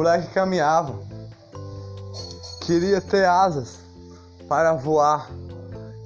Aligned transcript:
moleque 0.00 0.28
caminhava, 0.28 0.98
queria 2.62 3.02
ter 3.02 3.26
asas 3.26 3.80
para 4.48 4.72
voar, 4.72 5.28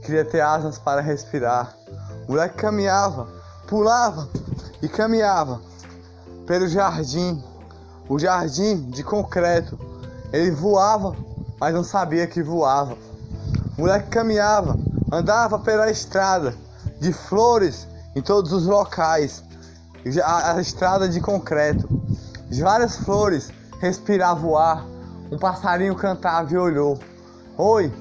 queria 0.03 0.25
ter 0.25 0.41
asas 0.41 0.77
para 0.79 1.01
respirar. 1.01 1.77
O 2.27 2.33
moleque 2.33 2.57
caminhava, 2.57 3.29
pulava 3.69 4.29
e 4.83 4.89
caminhava 4.89 5.61
pelo 6.45 6.67
jardim, 6.67 7.41
o 8.09 8.19
jardim 8.19 8.91
de 8.91 9.05
concreto. 9.05 9.79
Ele 10.33 10.51
voava, 10.51 11.15
mas 11.61 11.73
não 11.73 11.85
sabia 11.85 12.27
que 12.27 12.43
voava. 12.43 12.97
O 13.79 13.83
moleque 13.83 14.09
caminhava, 14.09 14.77
andava 15.13 15.57
pela 15.57 15.89
estrada 15.89 16.53
de 16.99 17.13
flores 17.13 17.87
em 18.17 18.21
todos 18.21 18.53
os 18.53 18.67
locais, 18.67 19.45
a, 20.21 20.57
a 20.57 20.61
estrada 20.61 21.09
de 21.09 21.21
concreto. 21.21 21.89
De 22.51 22.61
várias 22.61 22.97
flores 22.97 23.53
respirava 23.85 24.47
o 24.47 24.57
ar. 24.57 24.83
Um 25.31 25.37
passarinho 25.37 25.95
cantava 25.95 26.51
e 26.55 26.57
olhou. 26.57 26.99
Oi, 27.59 27.93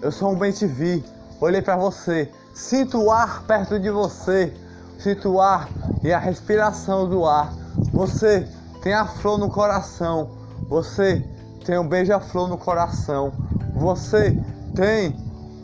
eu 0.00 0.12
sou 0.12 0.30
um 0.30 0.36
bem-te-vi. 0.36 1.04
Olhei 1.40 1.60
para 1.60 1.76
você. 1.76 2.30
Sinto 2.54 3.02
o 3.02 3.10
ar 3.10 3.42
perto 3.42 3.80
de 3.80 3.90
você. 3.90 4.54
Sinto 5.00 5.30
o 5.30 5.40
ar 5.40 5.68
e 6.04 6.12
a 6.12 6.18
respiração 6.18 7.08
do 7.08 7.26
ar. 7.26 7.52
Você 7.92 8.48
tem 8.82 8.94
a 8.94 9.04
flor 9.04 9.36
no 9.36 9.50
coração. 9.50 10.30
Você 10.68 11.24
tem 11.64 11.76
um 11.76 11.88
beija-flor 11.88 12.48
no 12.48 12.56
coração. 12.56 13.32
Você 13.74 14.38
tem 14.76 15.16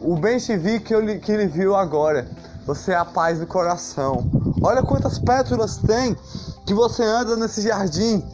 o 0.03 0.17
bem-te-vi 0.17 0.81
que, 0.81 0.93
eu, 0.93 1.21
que 1.21 1.31
ele 1.31 1.47
viu 1.47 1.77
agora. 1.77 2.27
Você 2.67 2.91
é 2.91 2.97
a 2.97 3.05
paz 3.05 3.39
do 3.39 3.47
coração. 3.47 4.29
Olha 4.61 4.83
quantas 4.83 5.21
pétalas 5.21 5.77
tem 5.77 6.17
que 6.67 6.75
você 6.75 7.05
anda 7.05 7.37
nesse 7.37 7.63
jardim. 7.63 8.25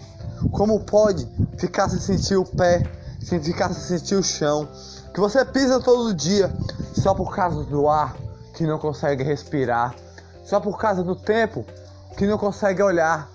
Como 0.51 0.81
pode 0.81 1.29
ficar 1.59 1.89
sem 1.89 1.99
sentir 1.99 2.37
o 2.37 2.45
pé, 2.45 2.83
sem 3.21 3.43
ficar 3.43 3.73
sem 3.73 3.99
sentir 3.99 4.17
o 4.17 4.23
chão, 4.23 4.69
que 5.13 5.21
você 5.21 5.45
pisa 5.45 5.81
todo 5.81 6.15
dia 6.15 6.53
só 6.95 7.15
por 7.15 7.35
causa 7.35 7.65
do 7.65 7.89
ar 7.89 8.17
que 8.55 8.67
não 8.67 8.79
consegue 8.79 9.23
respirar, 9.23 9.95
só 10.45 10.61
por 10.61 10.79
causa 10.79 11.03
do 11.03 11.17
tempo 11.17 11.65
que 12.17 12.27
não 12.27 12.39
consegue 12.39 12.83
olhar. 12.83 13.29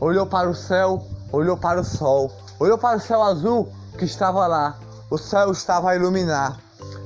Olhou 0.00 0.26
para 0.26 0.48
o 0.48 0.54
céu, 0.54 1.04
olhou 1.32 1.56
para 1.56 1.80
o 1.80 1.84
sol, 1.84 2.30
olhou 2.58 2.78
para 2.78 2.96
o 2.96 3.00
céu 3.00 3.22
azul 3.22 3.68
que 3.98 4.04
estava 4.04 4.46
lá. 4.46 4.78
O 5.10 5.18
céu 5.18 5.52
estava 5.52 5.90
a 5.90 5.96
iluminar. 5.96 6.58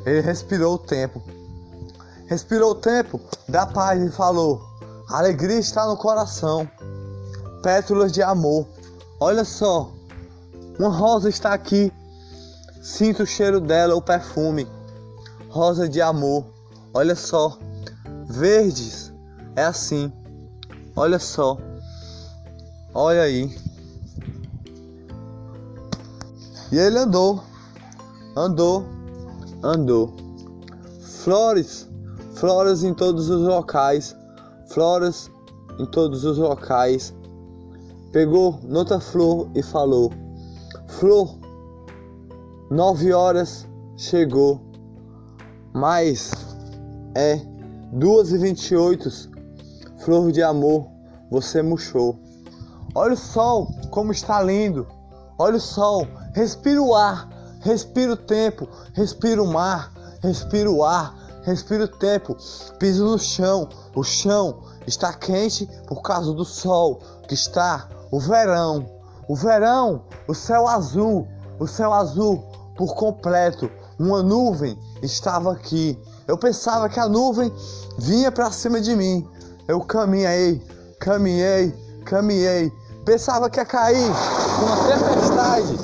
Ele 0.05 0.21
respirou 0.21 0.75
o 0.75 0.79
tempo. 0.79 1.23
Respirou 2.27 2.71
o 2.71 2.75
tempo 2.75 3.21
da 3.49 3.67
paz 3.67 4.03
e 4.03 4.11
falou: 4.11 4.63
alegria 5.09 5.59
está 5.59 5.87
no 5.87 5.97
coração. 5.97 6.69
Pétalas 7.63 8.13
de 8.13 8.23
amor. 8.23 8.67
Olha 9.19 9.45
só, 9.45 9.93
uma 10.79 10.91
rosa 10.91 11.31
está 11.31 11.55
aqui. 11.55 11.91
Sinto 12.83 13.23
o 13.23 13.27
cheiro 13.27 13.61
dela, 13.61 13.95
o 13.95 14.03
perfume. 14.03 14.69
Rosa 15.49 15.89
de 15.89 16.03
amor. 16.03 16.45
Olha 16.93 17.17
só. 17.17 17.59
Verdes. 18.27 19.11
É 19.57 19.65
assim. 19.65 20.13
Olha 20.95 21.19
só. 21.19 21.57
Olha 22.93 23.23
aí. 23.23 23.57
E 26.71 26.77
ele 26.77 26.99
andou. 26.99 27.43
Andou. 28.37 28.85
Andou. 29.63 30.15
Flores. 31.01 31.89
Flores 32.35 32.85
em 32.85 32.93
todos 32.93 33.31
os 33.31 33.49
locais. 33.49 34.15
Flores 34.69 35.31
em 35.79 35.87
todos 35.87 36.25
os 36.25 36.37
locais. 36.37 37.15
Pegou 38.17 38.59
noutra 38.63 38.99
flor 38.99 39.51
e 39.55 39.63
falou: 39.63 40.11
Flor, 40.89 41.39
nove 42.71 43.13
horas 43.13 43.69
chegou, 43.95 44.59
mas 45.75 46.31
é 47.15 47.39
duas 47.93 48.33
e 48.33 48.39
vinte 48.39 48.71
e 48.71 48.75
oito. 48.75 49.11
Flor 49.99 50.33
de 50.33 50.43
amor, 50.43 50.87
você 51.31 51.61
murchou. 51.61 52.19
Olha 52.95 53.13
o 53.13 53.19
sol 53.19 53.69
como 53.91 54.13
está 54.13 54.43
lindo. 54.43 54.87
Olha 55.39 55.57
o 55.57 55.61
sol, 55.61 56.07
respira 56.33 56.81
o 56.81 56.95
ar, 56.95 57.29
respira 57.61 58.15
o 58.15 58.17
tempo, 58.17 58.67
respira 58.95 59.43
o 59.43 59.47
mar, 59.47 59.93
respira 60.23 60.71
o 60.71 60.83
ar, 60.83 61.15
respira 61.43 61.85
o 61.85 61.99
tempo. 61.99 62.35
Piso 62.79 63.05
no 63.05 63.19
chão, 63.19 63.69
o 63.95 64.03
chão 64.03 64.63
está 64.87 65.13
quente 65.13 65.69
por 65.87 66.01
causa 66.01 66.33
do 66.33 66.47
sol 66.47 67.03
que 67.29 67.35
está 67.35 67.91
o 68.17 68.19
verão. 68.19 68.89
O 69.29 69.37
verão, 69.37 70.05
o 70.27 70.35
céu 70.35 70.67
azul, 70.67 71.29
o 71.61 71.67
céu 71.67 71.93
azul 71.93 72.43
por 72.75 72.95
completo. 72.95 73.71
Uma 73.99 74.23
nuvem 74.23 74.79
estava 75.03 75.53
aqui. 75.53 76.01
Eu 76.27 76.39
pensava 76.39 76.89
que 76.89 76.99
a 76.99 77.07
nuvem 77.07 77.53
vinha 77.99 78.33
para 78.33 78.51
cima 78.51 78.81
de 78.81 78.97
mim. 78.97 79.29
Eu 79.69 79.83
caminhei, 79.83 80.63
caminhei, 80.99 81.75
caminhei. 82.07 82.73
Pensava 83.05 83.51
que 83.51 83.61
ia 83.61 83.67
cair 83.67 84.11
uma 84.63 84.77
tempestade 84.87 85.79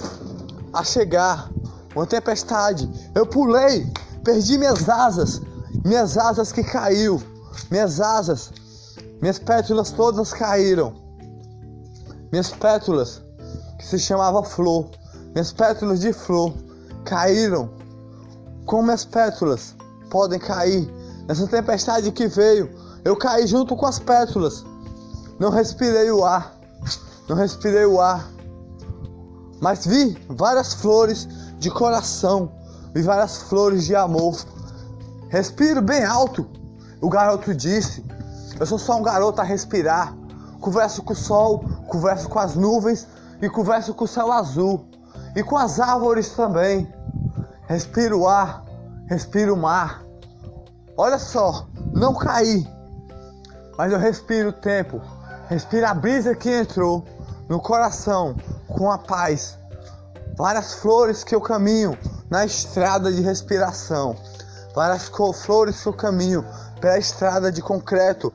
a 0.72 0.82
chegar. 0.84 1.50
Uma 1.94 2.06
tempestade. 2.06 2.90
Eu 3.14 3.26
pulei, 3.26 3.86
perdi 4.24 4.56
minhas 4.56 4.88
asas, 4.88 5.42
minhas 5.84 6.16
asas 6.16 6.50
que 6.50 6.64
caiu, 6.64 7.22
minhas 7.70 8.00
asas, 8.00 8.50
minhas 9.20 9.38
pétalas 9.38 9.90
todas 9.90 10.32
caíram. 10.32 11.01
Minhas 12.32 12.48
pétalas, 12.48 13.20
que 13.78 13.86
se 13.86 13.98
chamava 13.98 14.42
flor, 14.42 14.88
minhas 15.34 15.52
pétalas 15.52 16.00
de 16.00 16.14
flor 16.14 16.54
caíram. 17.04 17.68
Como 18.64 18.90
as 18.90 19.04
pétalas 19.04 19.76
podem 20.10 20.38
cair 20.38 20.90
nessa 21.28 21.46
tempestade 21.46 22.10
que 22.10 22.26
veio? 22.26 22.74
Eu 23.04 23.16
caí 23.16 23.46
junto 23.46 23.76
com 23.76 23.84
as 23.84 23.98
pétalas. 23.98 24.64
Não 25.38 25.50
respirei 25.50 26.10
o 26.10 26.24
ar, 26.24 26.56
não 27.28 27.36
respirei 27.36 27.84
o 27.84 28.00
ar. 28.00 28.26
Mas 29.60 29.86
vi 29.86 30.16
várias 30.28 30.72
flores 30.72 31.28
de 31.58 31.70
coração, 31.70 32.50
vi 32.94 33.02
várias 33.02 33.42
flores 33.42 33.84
de 33.84 33.94
amor. 33.94 34.38
Respiro 35.28 35.82
bem 35.82 36.02
alto. 36.02 36.48
O 36.98 37.10
garoto 37.10 37.54
disse: 37.54 38.02
Eu 38.58 38.64
sou 38.64 38.78
só 38.78 38.96
um 38.96 39.02
garoto 39.02 39.40
a 39.42 39.44
respirar. 39.44 40.16
Converso 40.60 41.02
com 41.02 41.12
o 41.12 41.16
sol, 41.16 41.64
converso 41.92 42.26
com 42.26 42.38
as 42.38 42.54
nuvens 42.54 43.06
e 43.42 43.50
converso 43.50 43.92
com 43.92 44.06
o 44.06 44.08
céu 44.08 44.32
azul 44.32 44.86
e 45.36 45.42
com 45.42 45.58
as 45.58 45.78
árvores 45.78 46.30
também. 46.30 46.90
Respiro 47.68 48.20
o 48.20 48.28
ar, 48.28 48.64
respiro 49.06 49.52
o 49.52 49.56
mar. 49.58 50.02
Olha 50.96 51.18
só, 51.18 51.66
não 51.92 52.14
caí, 52.14 52.66
mas 53.76 53.92
eu 53.92 53.98
respiro 53.98 54.48
o 54.48 54.52
tempo, 54.54 55.02
respiro 55.48 55.86
a 55.86 55.92
brisa 55.92 56.34
que 56.34 56.50
entrou 56.50 57.04
no 57.46 57.60
coração 57.60 58.36
com 58.68 58.90
a 58.90 58.96
paz. 58.96 59.58
Várias 60.36 60.72
flores 60.72 61.22
que 61.22 61.34
eu 61.34 61.42
caminho 61.42 61.96
na 62.30 62.46
estrada 62.46 63.12
de 63.12 63.20
respiração, 63.20 64.16
várias 64.74 65.10
flores 65.34 65.82
que 65.82 65.88
eu 65.88 65.92
caminho 65.92 66.42
pela 66.80 66.96
estrada 66.96 67.52
de 67.52 67.60
concreto, 67.60 68.32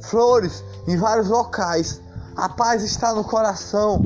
flores 0.00 0.62
em 0.86 0.96
vários 0.96 1.28
locais. 1.28 2.00
A 2.36 2.48
paz 2.48 2.82
está 2.82 3.12
no 3.12 3.22
coração. 3.22 4.02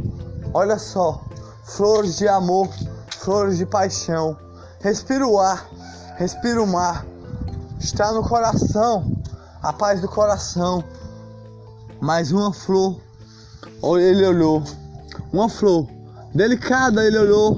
Olha 0.52 0.78
só, 0.78 1.22
flores 1.62 2.16
de 2.16 2.26
amor, 2.26 2.68
flores 3.18 3.56
de 3.58 3.64
paixão. 3.64 4.36
Respira 4.80 5.26
o 5.26 5.38
ar, 5.38 5.68
respira 6.16 6.60
o 6.60 6.66
mar. 6.66 7.06
Está 7.78 8.12
no 8.12 8.26
coração, 8.26 9.12
a 9.62 9.72
paz 9.72 10.00
do 10.00 10.08
coração. 10.08 10.82
Mais 12.00 12.32
uma 12.32 12.52
flor. 12.52 12.96
Ele 13.82 14.26
olhou, 14.26 14.62
uma 15.32 15.48
flor 15.48 15.86
delicada. 16.34 17.04
Ele 17.04 17.18
olhou. 17.18 17.56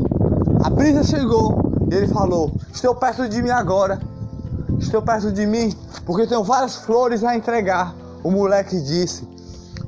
A 0.63 0.69
brisa 0.69 1.03
chegou 1.03 1.73
e 1.91 1.95
ele 1.95 2.09
falou: 2.09 2.53
Estou 2.73 2.95
perto 2.95 3.27
de 3.27 3.41
mim 3.41 3.51
agora. 3.51 3.99
Estou 4.79 5.01
perto 5.01 5.33
de 5.33 5.47
mim 5.47 5.75
porque 6.05 6.27
tenho 6.27 6.45
várias 6.45 6.77
flores 6.77 7.25
a 7.25 7.35
entregar. 7.35 7.95
O 8.23 8.31
moleque 8.31 8.79
disse: 8.81 9.38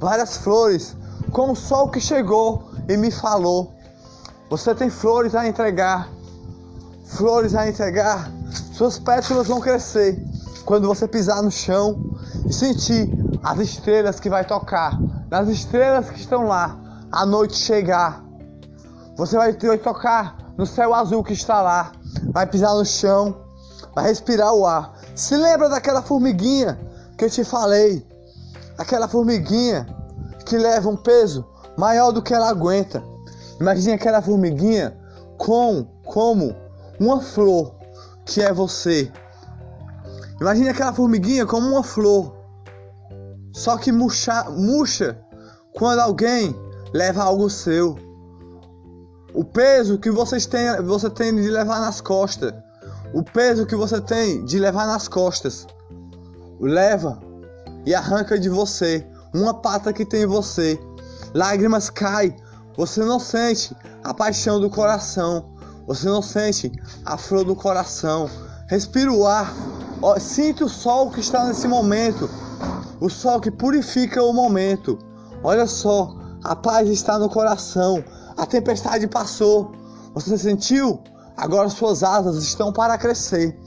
Várias 0.01 0.39
flores, 0.39 0.97
como 1.31 1.53
o 1.53 1.57
sol 1.57 1.91
que 1.91 2.01
chegou 2.01 2.71
e 2.89 2.97
me 2.97 3.11
falou: 3.11 3.71
Você 4.49 4.75
tem 4.75 4.89
flores 4.89 5.35
a 5.35 5.47
entregar, 5.47 6.09
flores 7.05 7.55
a 7.55 7.69
entregar. 7.69 8.31
Suas 8.73 8.99
pétalas 8.99 9.47
vão 9.47 9.61
crescer 9.61 10.19
quando 10.65 10.89
você 10.89 11.07
pisar 11.07 11.43
no 11.43 11.51
chão 11.51 12.17
e 12.47 12.53
sentir 12.53 13.11
as 13.43 13.59
estrelas 13.59 14.19
que 14.19 14.31
vai 14.31 14.43
tocar, 14.45 14.99
nas 15.31 15.49
estrelas 15.49 16.09
que 16.09 16.19
estão 16.19 16.47
lá, 16.47 16.79
a 17.13 17.27
noite 17.27 17.57
chegar. 17.57 18.25
Você 19.17 19.37
vai, 19.37 19.53
vai 19.53 19.77
tocar 19.77 20.39
no 20.57 20.65
céu 20.65 20.95
azul 20.95 21.23
que 21.23 21.35
está 21.35 21.61
lá, 21.61 21.93
vai 22.33 22.47
pisar 22.47 22.75
no 22.75 22.87
chão, 22.87 23.37
vai 23.95 24.07
respirar 24.07 24.55
o 24.55 24.65
ar. 24.65 24.95
Se 25.15 25.37
lembra 25.37 25.69
daquela 25.69 26.01
formiguinha 26.01 26.79
que 27.19 27.27
eu 27.27 27.31
te 27.31 27.45
falei? 27.45 28.07
Aquela 28.81 29.07
formiguinha 29.07 29.87
que 30.47 30.57
leva 30.57 30.89
um 30.89 30.97
peso 30.97 31.47
maior 31.77 32.13
do 32.13 32.23
que 32.23 32.33
ela 32.33 32.49
aguenta. 32.49 33.05
Imagine 33.61 33.93
aquela 33.93 34.23
formiguinha 34.23 34.99
com 35.37 35.85
como 36.03 36.57
uma 36.99 37.21
flor 37.21 37.75
que 38.25 38.41
é 38.41 38.51
você. 38.51 39.13
Imagine 40.41 40.71
aquela 40.71 40.95
formiguinha 40.95 41.45
como 41.45 41.69
uma 41.69 41.83
flor. 41.83 42.35
Só 43.53 43.77
que 43.77 43.93
murcha, 43.93 44.45
murcha 44.49 45.23
quando 45.75 45.99
alguém 45.99 46.57
leva 46.95 47.23
algo 47.23 47.51
seu. 47.51 47.99
O 49.35 49.45
peso 49.45 49.99
que 49.99 50.11
vocês 50.11 50.47
têm, 50.47 50.81
você 50.81 51.11
tem 51.11 51.37
de 51.37 51.51
levar 51.51 51.81
nas 51.81 52.01
costas. 52.01 52.55
O 53.13 53.23
peso 53.23 53.67
que 53.67 53.77
você 53.77 54.01
tem 54.01 54.43
de 54.43 54.59
levar 54.59 54.87
nas 54.87 55.07
costas. 55.07 55.67
Leva 56.59 57.29
e 57.87 57.95
arranca 57.95 58.39
de 58.39 58.49
você 58.49 59.07
uma 59.33 59.55
pata 59.55 59.93
que 59.93 60.05
tem 60.05 60.23
em 60.23 60.27
você. 60.27 60.79
Lágrimas 61.35 61.91
caem. 61.91 62.35
Você 62.77 63.05
não 63.05 63.21
sente 63.21 63.77
a 64.03 64.13
paixão 64.15 64.61
do 64.61 64.71
coração. 64.71 65.45
Você 65.87 66.07
não 66.09 66.23
sente 66.23 66.71
a 67.05 67.17
flor 67.17 67.45
do 67.45 67.55
coração. 67.55 68.29
Respira 68.69 69.13
o 69.13 69.27
ar. 69.27 69.53
Sinta 70.19 70.65
o 70.65 70.69
sol 70.69 71.11
que 71.11 71.21
está 71.21 71.45
nesse 71.45 71.69
momento. 71.69 72.29
O 73.01 73.09
sol 73.09 73.41
que 73.41 73.51
purifica 73.51 74.23
o 74.23 74.33
momento. 74.33 74.99
Olha 75.43 75.67
só, 75.67 76.17
a 76.45 76.57
paz 76.57 76.89
está 76.89 77.19
no 77.19 77.29
coração. 77.29 78.03
A 78.37 78.47
tempestade 78.47 79.07
passou. 79.07 79.73
Você 80.15 80.37
sentiu? 80.37 81.03
Agora 81.37 81.69
suas 81.69 82.03
asas 82.03 82.43
estão 82.43 82.73
para 82.73 82.99
crescer. 82.99 83.59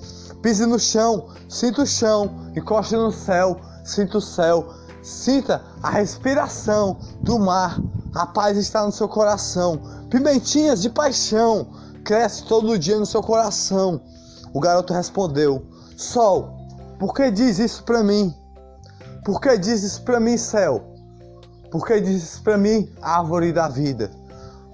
Pise 0.41 0.65
no 0.65 0.77
chão, 0.77 1.29
sinta 1.47 1.83
o 1.83 1.87
chão, 1.87 2.51
encoste 2.55 2.95
no 2.95 3.11
céu, 3.11 3.57
sinta 3.83 4.17
o 4.17 4.21
céu, 4.21 4.73
sinta 5.01 5.61
a 5.81 5.89
respiração 5.89 6.97
do 7.21 7.39
mar. 7.39 7.79
A 8.15 8.25
paz 8.25 8.57
está 8.57 8.85
no 8.85 8.91
seu 8.91 9.07
coração. 9.07 9.79
Pimentinhas 10.09 10.81
de 10.81 10.89
paixão 10.89 11.67
cresce 12.03 12.45
todo 12.45 12.77
dia 12.77 12.97
no 12.97 13.05
seu 13.05 13.21
coração. 13.21 14.01
O 14.53 14.59
garoto 14.59 14.93
respondeu: 14.93 15.65
Sol, 15.97 16.57
por 16.99 17.13
que 17.13 17.31
diz 17.31 17.59
isso 17.59 17.83
para 17.83 18.03
mim? 18.03 18.33
Por 19.25 19.41
que 19.41 19.57
diz 19.57 19.83
isso 19.83 20.01
para 20.03 20.19
mim, 20.19 20.37
céu? 20.37 20.93
Por 21.71 21.87
que 21.87 21.99
diz 21.99 22.21
isso 22.23 22.43
para 22.43 22.57
mim, 22.57 22.87
árvore 23.01 23.51
da 23.51 23.67
vida? 23.67 24.11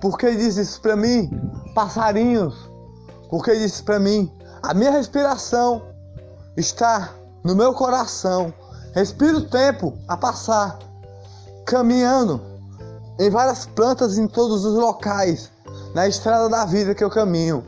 Por 0.01 0.17
que 0.17 0.35
diz 0.35 0.57
isso 0.57 0.81
para 0.81 0.95
mim, 0.95 1.29
passarinhos? 1.73 2.69
Por 3.29 3.43
que 3.43 3.53
diz 3.53 3.73
isso 3.73 3.83
para 3.83 3.99
mim, 3.99 4.31
a 4.61 4.73
minha 4.73 4.91
respiração 4.91 5.83
está 6.57 7.13
no 7.43 7.55
meu 7.55 7.73
coração. 7.73 8.53
Respiro 8.93 9.39
o 9.39 9.49
tempo 9.49 9.97
a 10.07 10.17
passar, 10.17 10.79
caminhando 11.65 12.41
em 13.19 13.29
várias 13.29 13.65
plantas 13.65 14.17
em 14.17 14.27
todos 14.27 14.65
os 14.65 14.75
locais, 14.75 15.51
na 15.93 16.07
estrada 16.07 16.49
da 16.49 16.65
vida 16.65 16.95
que 16.95 17.03
eu 17.03 17.09
caminho, 17.09 17.63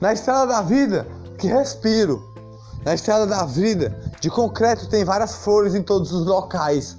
na 0.00 0.12
estrada 0.12 0.46
da 0.46 0.62
vida 0.62 1.06
que 1.38 1.46
respiro, 1.46 2.22
na 2.84 2.94
estrada 2.94 3.26
da 3.26 3.44
vida 3.44 3.96
de 4.20 4.28
concreto 4.28 4.88
tem 4.88 5.04
várias 5.04 5.36
flores 5.36 5.74
em 5.74 5.82
todos 5.82 6.12
os 6.12 6.26
locais, 6.26 6.96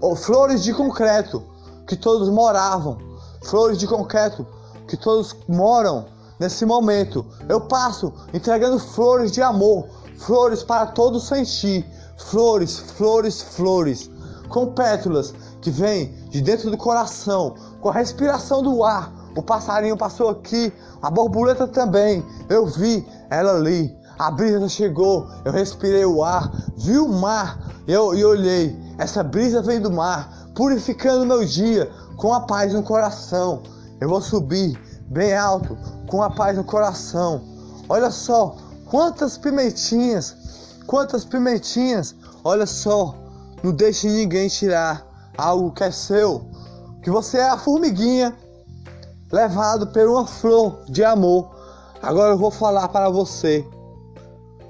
ou 0.00 0.16
flores 0.16 0.62
de 0.62 0.72
concreto 0.72 1.42
que 1.86 1.96
todos 1.96 2.28
moravam, 2.28 2.98
flores 3.42 3.78
de 3.78 3.86
concreto 3.86 4.46
que 4.86 4.96
todos 4.96 5.36
moram 5.48 6.06
Nesse 6.42 6.66
momento, 6.66 7.24
eu 7.48 7.60
passo 7.60 8.12
entregando 8.34 8.76
flores 8.76 9.30
de 9.30 9.40
amor, 9.40 9.86
flores 10.18 10.64
para 10.64 10.86
todos 10.86 11.28
sentir, 11.28 11.86
flores, 12.30 12.78
flores, 12.78 13.42
flores, 13.42 14.10
com 14.48 14.72
pétalas 14.72 15.34
que 15.60 15.70
vêm 15.70 16.14
de 16.28 16.40
dentro 16.40 16.70
do 16.70 16.76
coração, 16.76 17.54
com 17.80 17.88
a 17.88 17.92
respiração 17.92 18.62
do 18.62 18.84
ar. 18.84 19.12
O 19.36 19.42
passarinho 19.42 19.96
passou 19.96 20.28
aqui, 20.28 20.72
a 21.00 21.10
borboleta 21.10 21.66
também. 21.66 22.24
Eu 22.48 22.66
vi 22.66 23.06
ela 23.30 23.54
ali. 23.54 23.96
A 24.18 24.30
brisa 24.30 24.68
chegou, 24.68 25.26
eu 25.44 25.52
respirei 25.52 26.04
o 26.04 26.22
ar, 26.22 26.52
vi 26.76 26.98
o 26.98 27.08
mar 27.08 27.72
eu, 27.86 28.14
e 28.14 28.24
olhei. 28.24 28.78
Essa 28.98 29.22
brisa 29.22 29.60
vem 29.60 29.80
do 29.80 29.90
mar, 29.90 30.50
purificando 30.54 31.26
meu 31.26 31.44
dia 31.44 31.90
com 32.16 32.32
a 32.32 32.40
paz 32.40 32.72
no 32.72 32.82
coração. 32.82 33.62
Eu 34.00 34.08
vou 34.08 34.20
subir 34.20 34.78
bem 35.08 35.34
alto, 35.34 35.76
com 36.06 36.22
a 36.22 36.30
paz 36.30 36.56
no 36.56 36.64
coração. 36.64 37.42
Olha 37.88 38.10
só, 38.10 38.56
quantas 38.86 39.36
pimentinhas, 39.36 40.36
quantas 40.86 41.24
pimentinhas. 41.24 42.14
Olha 42.44 42.66
só, 42.66 43.14
não 43.62 43.72
deixe 43.72 44.08
ninguém 44.08 44.48
tirar 44.48 45.06
algo 45.36 45.72
que 45.72 45.84
é 45.84 45.90
seu, 45.90 46.46
que 47.02 47.10
você 47.10 47.38
é 47.38 47.48
a 47.48 47.58
formiguinha 47.58 48.36
levado 49.30 49.86
por 49.86 50.06
uma 50.06 50.26
flor 50.26 50.84
de 50.88 51.02
amor. 51.02 51.50
Agora 52.02 52.32
eu 52.32 52.38
vou 52.38 52.50
falar 52.50 52.88
para 52.88 53.08
você. 53.08 53.66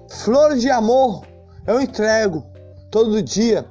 Flores 0.09 0.61
de 0.61 0.71
amor 0.71 1.25
eu 1.67 1.81
entrego 1.81 2.45
todo 2.91 3.23
dia. 3.23 3.67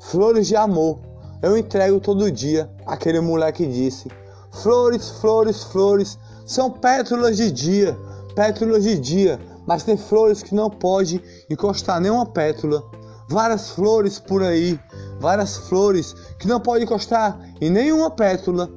Flores 0.00 0.46
de 0.46 0.56
amor 0.56 0.98
eu 1.42 1.56
entrego 1.56 2.00
todo 2.00 2.30
dia. 2.30 2.70
Aquele 2.86 3.20
moleque 3.20 3.66
disse. 3.66 4.10
Flores, 4.50 5.08
flores, 5.20 5.62
flores 5.64 6.18
são 6.46 6.70
pétalas 6.70 7.36
de 7.36 7.50
dia, 7.50 7.96
pétalas 8.34 8.84
de 8.84 8.98
dia, 8.98 9.40
mas 9.66 9.82
tem 9.82 9.96
flores 9.96 10.42
que 10.42 10.54
não 10.54 10.70
pode 10.70 11.22
encostar 11.50 12.00
nenhuma 12.00 12.26
pétala. 12.26 12.82
Várias 13.28 13.70
flores 13.70 14.18
por 14.18 14.42
aí, 14.42 14.78
várias 15.18 15.56
flores 15.56 16.14
que 16.38 16.46
não 16.46 16.60
pode 16.60 16.84
encostar 16.84 17.38
em 17.60 17.70
nenhuma 17.70 18.10
pétala, 18.10 18.68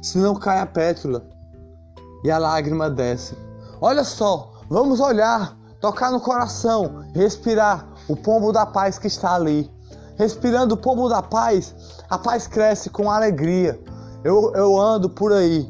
senão 0.00 0.34
cai 0.34 0.60
a 0.60 0.66
pétala 0.66 1.26
e 2.24 2.30
a 2.30 2.38
lágrima 2.38 2.88
desce. 2.88 3.36
Olha 3.80 4.04
só, 4.04 4.52
vamos 4.68 5.00
olhar, 5.00 5.56
tocar 5.80 6.12
no 6.12 6.20
coração, 6.20 7.04
respirar 7.14 7.88
o 8.08 8.14
pombo 8.14 8.52
da 8.52 8.64
paz 8.64 8.98
que 8.98 9.06
está 9.06 9.34
ali. 9.34 9.70
Respirando 10.16 10.74
o 10.74 10.78
pombo 10.78 11.08
da 11.08 11.22
paz, 11.22 11.74
a 12.08 12.18
paz 12.18 12.46
cresce 12.46 12.90
com 12.90 13.10
alegria. 13.10 13.80
Eu, 14.22 14.52
eu 14.54 14.78
ando 14.78 15.08
por 15.08 15.32
aí, 15.32 15.66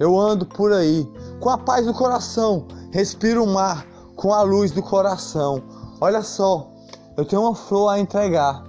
eu 0.00 0.18
ando 0.18 0.44
por 0.44 0.72
aí, 0.72 1.08
com 1.38 1.48
a 1.48 1.56
paz 1.56 1.86
do 1.86 1.94
coração, 1.94 2.66
respiro 2.90 3.44
o 3.44 3.46
mar 3.46 3.86
com 4.24 4.32
a 4.32 4.40
luz 4.40 4.70
do 4.70 4.82
coração. 4.82 5.62
Olha 6.00 6.22
só, 6.22 6.72
eu 7.14 7.26
tenho 7.26 7.42
uma 7.42 7.54
flor 7.54 7.90
a 7.90 8.00
entregar, 8.00 8.64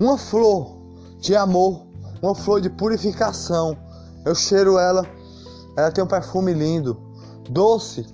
uma 0.00 0.16
flor 0.16 0.78
de 1.20 1.36
amor, 1.36 1.82
uma 2.22 2.34
flor 2.34 2.58
de 2.58 2.70
purificação. 2.70 3.76
Eu 4.24 4.34
cheiro 4.34 4.78
ela, 4.78 5.06
ela 5.76 5.92
tem 5.92 6.02
um 6.02 6.06
perfume 6.06 6.54
lindo, 6.54 6.98
doce 7.50 8.06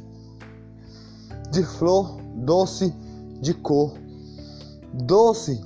de 1.52 1.62
flor, 1.62 2.16
doce 2.34 2.92
de 3.40 3.54
cor, 3.54 3.94
doce, 4.94 5.64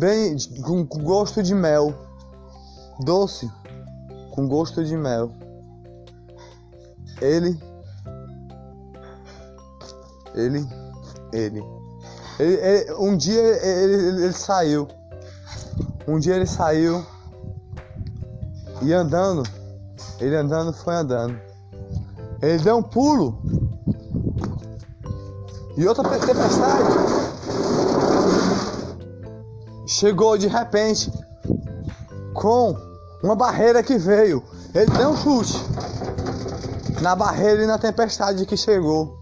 bem 0.00 0.36
com 0.64 0.84
gosto 0.84 1.44
de 1.44 1.54
mel 1.54 1.94
doce, 3.04 3.48
com 4.32 4.48
gosto 4.48 4.84
de 4.84 4.96
mel. 4.96 5.30
Ele, 7.20 7.56
ele, 10.40 10.68
ele, 11.32 11.64
ele, 12.38 12.54
ele 12.54 12.94
um 12.94 13.16
dia 13.16 13.40
ele, 13.40 14.24
ele, 14.24 14.32
saiu, 14.32 14.86
um 16.06 16.18
dia 16.18 16.36
ele 16.36 16.46
saiu 16.46 17.04
e 18.82 18.92
andando, 18.92 19.42
ele 20.20 20.36
andando 20.36 20.72
foi 20.72 20.94
andando. 20.94 21.38
Ele 22.40 22.58
deu 22.58 22.76
um 22.76 22.82
pulo 22.82 23.42
e 25.76 25.86
outra 25.86 26.04
tempestade 26.04 27.08
chegou 29.86 30.38
de 30.38 30.46
repente 30.46 31.10
com 32.34 32.76
uma 33.22 33.34
barreira 33.34 33.82
que 33.82 33.98
veio. 33.98 34.42
Ele 34.72 34.90
deu 34.96 35.10
um 35.10 35.16
chute 35.16 35.58
na 37.00 37.16
barreira 37.16 37.64
e 37.64 37.66
na 37.66 37.78
tempestade 37.78 38.46
que 38.46 38.56
chegou. 38.56 39.18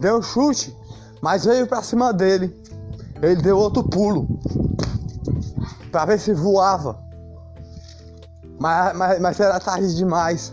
Deu 0.00 0.18
um 0.18 0.22
chute, 0.22 0.76
mas 1.20 1.44
veio 1.44 1.66
para 1.66 1.82
cima 1.82 2.12
dele. 2.12 2.54
Ele 3.20 3.42
deu 3.42 3.58
outro 3.58 3.82
pulo 3.82 4.28
para 5.90 6.04
ver 6.04 6.20
se 6.20 6.32
voava. 6.32 6.98
Mas, 8.60 8.96
mas, 8.96 9.20
mas 9.20 9.40
era 9.40 9.58
tarde 9.58 9.94
demais. 9.94 10.52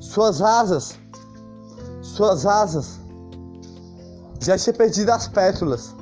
Suas 0.00 0.42
asas, 0.42 0.98
suas 2.02 2.44
asas 2.44 3.00
já 4.40 4.58
tinha 4.58 4.74
perdido 4.74 5.10
as 5.10 5.28
pétalas. 5.28 5.94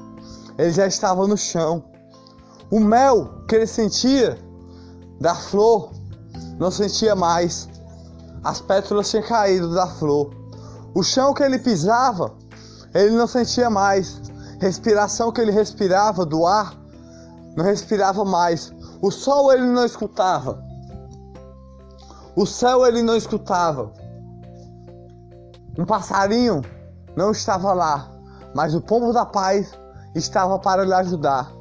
Ele 0.59 0.73
já 0.73 0.87
estava 0.87 1.27
no 1.27 1.37
chão. 1.37 1.85
O 2.71 2.81
mel 2.81 3.45
que 3.49 3.57
ele 3.57 3.67
sentia 3.67 4.39
da 5.21 5.35
flor 5.35 5.93
não 6.59 6.71
sentia 6.71 7.15
mais. 7.15 7.69
As 8.43 8.61
pétalas 8.61 9.11
tinham 9.11 9.25
caído 9.25 9.75
da 9.75 9.87
flor. 9.87 10.40
O 10.95 11.03
chão 11.03 11.33
que 11.33 11.43
ele 11.43 11.59
pisava, 11.59 12.33
ele 12.95 13.17
não 13.17 13.27
sentia 13.27 13.71
mais. 13.71 14.21
Respiração 14.61 15.33
que 15.33 15.41
ele 15.41 15.53
respirava 15.53 16.27
do 16.27 16.47
ar, 16.47 16.75
não 17.57 17.65
respirava 17.65 18.25
mais. 18.25 18.73
O 19.01 19.11
sol 19.11 19.53
ele 19.53 19.67
não 19.67 19.85
escutava. 19.85 20.63
O 22.37 22.47
céu 22.47 22.87
ele 22.87 23.03
não 23.03 23.17
escutava. 23.17 23.93
Um 25.79 25.85
passarinho 25.85 26.63
não 27.17 27.31
estava 27.31 27.73
lá, 27.73 28.11
mas 28.55 28.75
o 28.75 28.81
pombo 28.81 29.13
da 29.13 29.25
paz 29.25 29.73
estava 30.15 30.59
para 30.59 30.85
lhe 30.85 30.93
ajudar. 30.93 31.53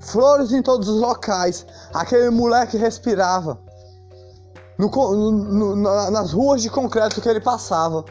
Flores 0.00 0.52
em 0.52 0.62
todos 0.62 0.88
os 0.88 1.00
locais, 1.00 1.66
aquele 1.92 2.30
moleque 2.30 2.76
respirava. 2.76 3.58
No, 4.78 4.88
no, 4.88 5.76
no, 5.76 6.10
nas 6.10 6.32
ruas 6.32 6.62
de 6.62 6.70
concreto 6.70 7.20
que 7.20 7.28
ele 7.28 7.40
passava. 7.40 8.04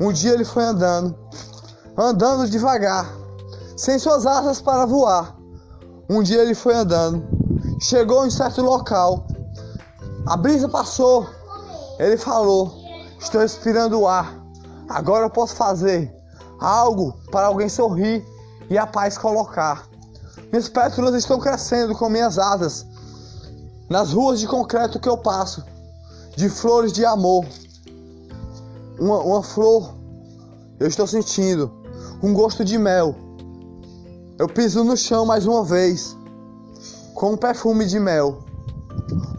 Um 0.00 0.12
dia 0.12 0.32
ele 0.32 0.44
foi 0.44 0.64
andando, 0.64 1.16
andando 1.96 2.50
devagar, 2.50 3.08
sem 3.76 3.98
suas 3.98 4.26
asas 4.26 4.60
para 4.60 4.86
voar. 4.86 5.36
Um 6.08 6.22
dia 6.22 6.42
ele 6.42 6.54
foi 6.54 6.74
andando, 6.74 7.22
chegou 7.80 8.26
em 8.26 8.30
certo 8.30 8.60
local. 8.60 9.26
A 10.26 10.36
brisa 10.36 10.68
passou. 10.68 11.28
Ele 11.98 12.16
falou: 12.16 12.74
Estou 13.20 13.40
respirando 13.40 14.00
o 14.00 14.08
ar. 14.08 14.42
Agora 14.88 15.26
eu 15.26 15.30
posso 15.30 15.54
fazer 15.54 16.12
algo 16.60 17.14
para 17.30 17.46
alguém 17.46 17.68
sorrir 17.68 18.24
e 18.68 18.76
a 18.76 18.86
paz 18.86 19.16
colocar. 19.16 19.86
Minhas 20.50 20.68
pétalas 20.68 21.14
estão 21.14 21.38
crescendo 21.38 21.94
com 21.94 22.08
minhas 22.08 22.38
asas 22.38 22.86
nas 23.88 24.12
ruas 24.12 24.40
de 24.40 24.46
concreto 24.46 24.98
que 24.98 25.08
eu 25.08 25.16
passo, 25.16 25.64
de 26.36 26.48
flores 26.48 26.92
de 26.92 27.04
amor. 27.04 27.44
Uma, 28.98 29.20
uma 29.20 29.42
flor, 29.42 29.94
eu 30.78 30.86
estou 30.86 31.06
sentindo 31.06 31.70
um 32.22 32.32
gosto 32.32 32.64
de 32.64 32.78
mel. 32.78 33.14
Eu 34.38 34.48
piso 34.48 34.82
no 34.82 34.96
chão 34.96 35.24
mais 35.24 35.46
uma 35.46 35.64
vez, 35.64 36.16
com 37.14 37.32
um 37.32 37.36
perfume 37.36 37.86
de 37.86 38.00
mel. 38.00 38.42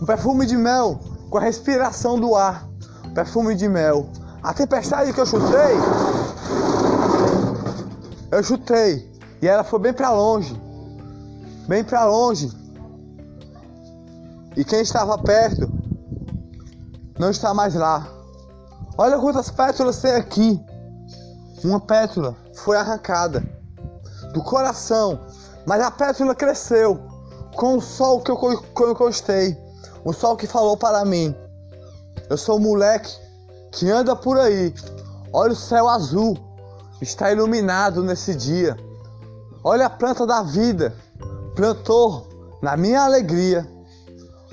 Um 0.02 0.06
perfume 0.06 0.46
de 0.46 0.56
mel 0.56 1.00
com 1.30 1.38
a 1.38 1.42
respiração 1.42 2.20
do 2.20 2.36
ar. 2.36 2.68
Um 3.06 3.14
perfume 3.14 3.56
de 3.56 3.68
mel. 3.68 4.08
A 4.42 4.54
tempestade 4.54 5.12
que 5.12 5.20
eu 5.20 5.25
chutei, 5.25 5.75
eu 8.32 8.44
chutei 8.44 9.12
e 9.42 9.48
ela 9.48 9.64
foi 9.64 9.80
bem 9.80 9.94
para 9.94 10.12
longe. 10.12 10.56
Bem 11.68 11.84
para 11.84 12.06
longe. 12.06 12.52
E 14.56 14.64
quem 14.64 14.82
estava 14.82 15.18
perto 15.18 15.75
não 17.25 17.32
está 17.32 17.55
mais 17.55 17.74
lá. 17.74 18.08
Olha 19.00 19.17
quantas 19.17 19.50
pétalas 19.50 20.00
tem 20.00 20.12
aqui. 20.12 20.63
Uma 21.63 21.79
pétala 21.79 22.36
foi 22.53 22.77
arrancada 22.77 23.44
do 24.32 24.44
coração, 24.44 25.20
mas 25.65 25.82
a 25.82 25.89
pétala 25.89 26.36
cresceu 26.36 27.00
com 27.55 27.77
o 27.77 27.82
sol 27.82 28.22
que 28.22 28.29
eu, 28.29 28.91
encostei. 28.91 29.58
O 30.03 30.13
sol 30.13 30.38
que 30.38 30.46
falou 30.46 30.77
para 30.77 31.03
mim: 31.03 31.36
Eu 32.29 32.38
sou 32.38 32.58
um 32.58 32.62
moleque 32.62 33.12
que 33.72 33.89
anda 33.89 34.15
por 34.15 34.38
aí. 34.38 34.72
Olha 35.34 35.53
o 35.53 35.55
céu 35.55 35.89
azul, 35.89 36.38
está 37.01 37.32
iluminado 37.32 38.03
nesse 38.03 38.36
dia. 38.36 38.77
Olha 39.63 39.88
a 39.88 39.89
planta 39.89 40.27
da 40.27 40.44
vida, 40.44 40.96
plantou 41.55 42.27
na 42.62 42.77
minha 42.77 43.01
alegria. 43.01 43.67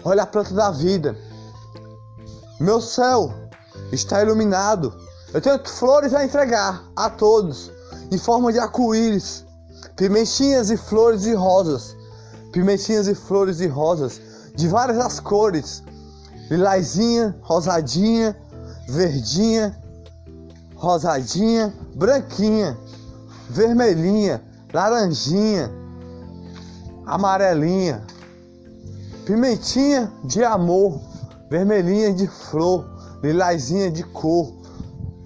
Olha 0.03 0.23
a 0.23 0.27
planta 0.27 0.55
da 0.55 0.71
vida. 0.71 1.15
Meu 2.63 2.81
céu 2.81 3.35
está 3.91 4.23
iluminado. 4.23 4.95
Eu 5.35 5.41
tenho 5.41 5.59
flores 5.67 6.15
a 6.15 6.25
entregar 6.25 6.81
a 6.95 7.11
todos, 7.11 7.73
em 8.09 8.17
forma 8.17 8.53
de 8.53 8.61
arco-íris, 8.61 9.45
pimentinhas 9.97 10.71
e 10.71 10.77
flores 10.77 11.27
e 11.27 11.35
rosas, 11.35 11.97
pimentinhas 12.53 13.09
e 13.09 13.17
flores 13.17 13.59
e 13.59 13.67
rosas, 13.67 14.21
de 14.55 14.69
várias 14.69 14.99
as 14.99 15.19
cores, 15.19 15.83
lilazinha, 16.49 17.35
rosadinha, 17.43 18.37
verdinha, 18.89 19.77
rosadinha, 20.77 21.75
branquinha, 21.97 22.79
vermelhinha, 23.51 24.41
laranjinha, 24.73 25.69
amarelinha, 27.07 28.07
pimentinha 29.27 30.13
de 30.23 30.45
amor, 30.45 31.11
vermelhinha 31.53 32.15
de 32.15 32.27
flor, 32.27 32.87
lilazinha 33.23 33.91
de 33.91 34.03
cor. 34.03 34.55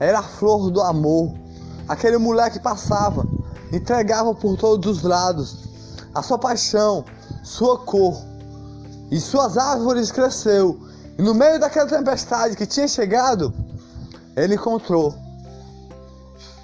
Era 0.01 0.19
a 0.19 0.23
flor 0.23 0.73
do 0.73 0.81
amor. 0.81 1.33
Aquele 1.89 2.19
moleque 2.19 2.59
passava, 2.59 3.25
entregava 3.73 4.35
por 4.35 4.57
todos 4.57 4.99
os 4.99 5.03
lados 5.05 5.69
a 6.13 6.23
sua 6.23 6.37
paixão, 6.37 7.05
sua 7.45 7.79
cor. 7.79 8.21
E 9.09 9.21
suas 9.21 9.57
árvores 9.57 10.11
cresceu. 10.11 10.81
E 11.17 11.23
no 11.23 11.33
meio 11.33 11.61
daquela 11.61 11.89
tempestade 11.89 12.57
que 12.57 12.67
tinha 12.67 12.89
chegado, 12.89 13.55
ele 14.35 14.57
encontrou 14.57 15.15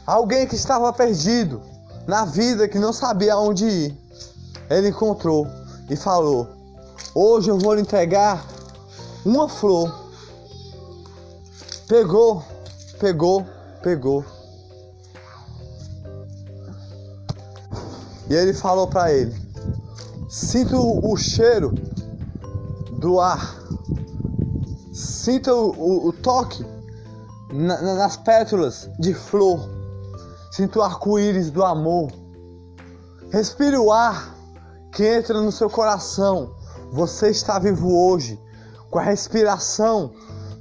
alguém 0.04 0.44
que 0.44 0.56
estava 0.56 0.92
perdido 0.92 1.62
na 2.04 2.24
vida, 2.24 2.66
que 2.66 2.80
não 2.80 2.92
sabia 2.92 3.36
onde 3.38 3.64
ir. 3.64 3.98
Ele 4.68 4.88
encontrou 4.88 5.46
e 5.88 5.94
falou: 5.94 6.48
Hoje 7.14 7.48
eu 7.48 7.58
vou 7.58 7.74
lhe 7.74 7.82
entregar 7.82 8.44
uma 9.24 9.48
flor. 9.48 9.92
Pegou, 11.88 12.42
pegou, 12.98 13.46
pegou. 13.82 14.24
E 18.28 18.34
ele 18.34 18.54
falou 18.54 18.86
para 18.86 19.12
ele: 19.12 19.34
Sinta 20.28 20.76
o, 20.76 21.16
cheiro 21.16 21.72
do 22.98 23.20
ar, 23.20 23.56
sinta 24.92 25.54
o, 25.54 26.08
o, 26.08 26.12
toque 26.12 26.64
na, 27.52 27.80
nas 27.82 28.16
pétalas 28.16 28.88
de 28.98 29.12
flor, 29.12 29.60
sinta 30.50 30.78
o 30.78 30.82
arco-íris 30.82 31.50
do 31.50 31.62
amor. 31.64 32.10
Respire 33.30 33.76
o 33.76 33.92
ar 33.92 34.34
que 34.92 35.04
entra 35.04 35.40
no 35.40 35.52
seu 35.52 35.68
coração. 35.68 36.54
Você 36.92 37.30
está 37.30 37.58
vivo 37.58 37.94
hoje 37.94 38.38
com 38.92 38.98
a 38.98 39.02
respiração 39.02 40.12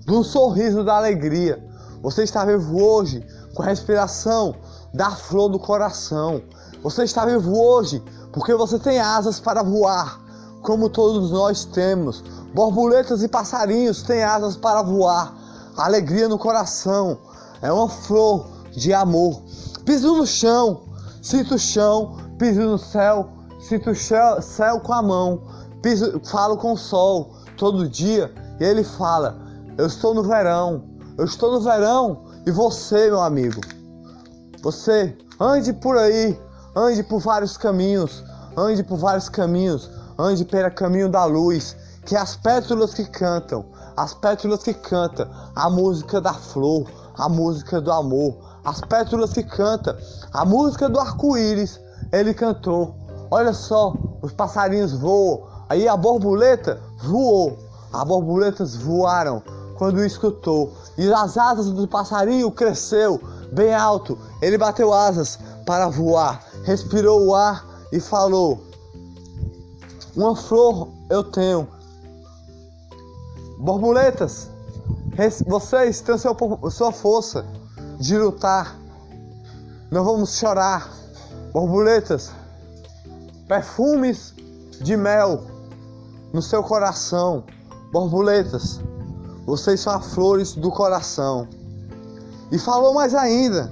do 0.05 0.23
sorriso 0.23 0.85
da 0.85 0.95
alegria. 0.95 1.61
Você 2.01 2.23
está 2.23 2.45
vivo 2.45 2.81
hoje 2.81 3.27
com 3.53 3.61
a 3.61 3.65
respiração 3.65 4.55
da 4.93 5.11
flor 5.11 5.49
do 5.49 5.59
coração. 5.59 6.41
Você 6.81 7.03
está 7.03 7.25
vivo 7.25 7.53
hoje 7.61 8.01
porque 8.31 8.55
você 8.55 8.79
tem 8.79 9.01
asas 9.01 9.37
para 9.41 9.61
voar, 9.61 10.21
como 10.61 10.89
todos 10.89 11.29
nós 11.29 11.65
temos. 11.65 12.23
Borboletas 12.55 13.21
e 13.21 13.27
passarinhos 13.27 14.01
têm 14.01 14.23
asas 14.23 14.55
para 14.55 14.81
voar. 14.81 15.35
Alegria 15.75 16.29
no 16.29 16.39
coração 16.39 17.17
é 17.61 17.69
uma 17.69 17.89
flor 17.89 18.47
de 18.71 18.93
amor. 18.93 19.41
Piso 19.83 20.15
no 20.15 20.25
chão, 20.25 20.83
sinto 21.21 21.55
o 21.55 21.59
chão, 21.59 22.15
piso 22.39 22.61
no 22.61 22.77
céu, 22.77 23.27
sinto 23.59 23.89
o 23.89 23.95
céu 24.41 24.79
com 24.79 24.93
a 24.93 25.01
mão. 25.01 25.41
Piso, 25.81 26.21
falo 26.23 26.55
com 26.55 26.73
o 26.73 26.77
sol 26.77 27.40
todo 27.61 27.87
dia 27.87 28.33
e 28.59 28.63
ele 28.63 28.83
fala: 28.83 29.37
Eu 29.77 29.85
estou 29.85 30.15
no 30.15 30.23
verão, 30.23 30.83
eu 31.15 31.25
estou 31.25 31.51
no 31.51 31.61
verão 31.61 32.23
e 32.43 32.49
você, 32.49 33.05
meu 33.05 33.21
amigo, 33.21 33.61
você 34.63 35.15
ande 35.39 35.71
por 35.71 35.95
aí 35.95 36.35
ande 36.75 37.03
por 37.03 37.19
vários 37.19 37.57
caminhos, 37.57 38.23
ande 38.57 38.83
por 38.83 38.97
vários 38.97 39.29
caminhos, 39.29 39.89
ande 40.17 40.45
pelo 40.45 40.71
caminho 40.71 41.09
da 41.09 41.25
luz, 41.25 41.75
que 42.05 42.15
as 42.15 42.35
pétalas 42.35 42.93
que 42.93 43.05
cantam, 43.05 43.65
as 43.95 44.13
pétalas 44.13 44.63
que 44.63 44.73
cantam 44.73 45.29
a 45.55 45.69
música 45.69 46.19
da 46.19 46.33
flor, 46.33 46.89
a 47.17 47.27
música 47.27 47.81
do 47.81 47.91
amor, 47.91 48.37
as 48.63 48.81
pétalas 48.81 49.33
que 49.33 49.43
cantam 49.43 49.95
a 50.33 50.45
música 50.45 50.87
do 50.87 50.99
arco-íris, 50.99 51.79
ele 52.11 52.33
cantou. 52.33 52.95
Olha 53.29 53.53
só, 53.53 53.93
os 54.21 54.31
passarinhos 54.31 54.93
voam, 54.93 55.43
aí 55.69 55.87
a 55.87 55.95
borboleta 55.95 56.81
voou, 57.03 57.57
as 57.91 58.03
borboletas 58.03 58.75
voaram 58.75 59.41
quando 59.77 60.03
escutou, 60.03 60.73
e 60.97 61.11
as 61.11 61.37
asas 61.37 61.71
do 61.71 61.87
passarinho 61.87 62.51
cresceu 62.51 63.19
bem 63.51 63.73
alto, 63.73 64.17
ele 64.41 64.57
bateu 64.57 64.93
asas 64.93 65.39
para 65.65 65.89
voar 65.89 66.51
respirou 66.63 67.27
o 67.27 67.35
ar 67.35 67.65
e 67.91 67.99
falou: 67.99 68.61
Uma 70.15 70.35
flor 70.35 70.89
eu 71.09 71.23
tenho. 71.23 71.67
Borboletas, 73.59 74.49
vocês 75.45 76.01
têm 76.01 76.17
sua 76.17 76.91
força 76.91 77.45
de 77.99 78.17
lutar. 78.17 78.75
Não 79.91 80.03
vamos 80.03 80.37
chorar. 80.37 80.89
Borboletas, 81.51 82.31
perfumes 83.47 84.33
de 84.79 84.95
mel 84.95 85.43
no 86.33 86.41
seu 86.41 86.63
coração. 86.63 87.43
Borboletas, 87.91 88.79
vocês 89.45 89.79
são 89.81 89.93
as 89.93 90.13
flores 90.13 90.53
do 90.55 90.71
coração. 90.71 91.47
E 92.51 92.57
falou 92.57 92.93
mais 92.93 93.13
ainda, 93.13 93.71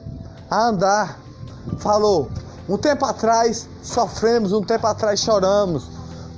a 0.49 0.67
andar. 0.67 1.19
Falou: 1.77 2.29
um 2.67 2.77
tempo 2.77 3.05
atrás 3.05 3.67
sofremos, 3.81 4.51
um 4.51 4.61
tempo 4.61 4.87
atrás 4.87 5.19
choramos, 5.19 5.89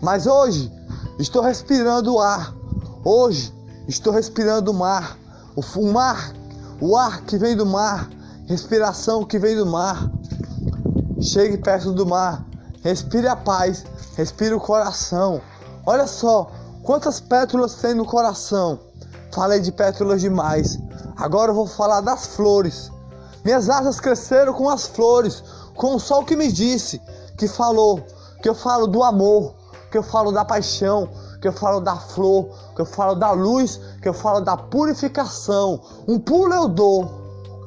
mas 0.01 0.27
hoje 0.27 0.71
estou 1.17 1.41
respirando 1.41 2.13
o 2.13 2.19
ar. 2.19 2.53
Hoje 3.03 3.51
Estou 3.87 4.13
respirando 4.13 4.71
o 4.71 4.73
mar, 4.73 5.17
o 5.55 5.91
mar, 5.91 6.31
o 6.79 6.95
ar 6.95 7.21
que 7.23 7.37
vem 7.37 7.55
do 7.55 7.65
mar, 7.65 8.09
respiração 8.45 9.25
que 9.25 9.39
vem 9.39 9.55
do 9.55 9.65
mar. 9.65 10.09
Chegue 11.19 11.57
perto 11.57 11.91
do 11.91 12.05
mar, 12.05 12.45
respire 12.83 13.27
a 13.27 13.35
paz, 13.35 13.83
respire 14.15 14.53
o 14.53 14.59
coração. 14.59 15.41
Olha 15.85 16.07
só 16.07 16.51
quantas 16.83 17.19
pétalas 17.19 17.75
tem 17.75 17.93
no 17.93 18.05
coração. 18.05 18.79
Falei 19.33 19.59
de 19.59 19.71
pétalas 19.71 20.21
demais. 20.21 20.77
Agora 21.17 21.51
eu 21.51 21.55
vou 21.55 21.67
falar 21.67 22.01
das 22.01 22.27
flores. 22.27 22.91
Minhas 23.43 23.69
asas 23.69 23.99
cresceram 23.99 24.53
com 24.53 24.69
as 24.69 24.85
flores, 24.87 25.43
com 25.75 25.95
o 25.95 25.99
sol 25.99 26.23
que 26.23 26.35
me 26.35 26.51
disse, 26.51 27.01
que 27.37 27.47
falou, 27.47 28.01
que 28.41 28.49
eu 28.49 28.53
falo 28.53 28.85
do 28.85 29.03
amor, 29.03 29.55
que 29.91 29.97
eu 29.97 30.03
falo 30.03 30.31
da 30.31 30.45
paixão, 30.45 31.09
que 31.41 31.47
eu 31.47 31.53
falo 31.53 31.79
da 31.79 31.95
flor, 31.95 32.49
que 32.75 32.81
eu 32.81 32.85
falo 32.85 33.15
da 33.15 33.31
luz, 33.31 33.79
que 34.01 34.07
eu 34.07 34.13
falo 34.13 34.41
da 34.41 34.55
purificação. 34.55 35.81
Um 36.07 36.19
pulo 36.19 36.53
eu 36.53 36.67
dou, 36.67 37.09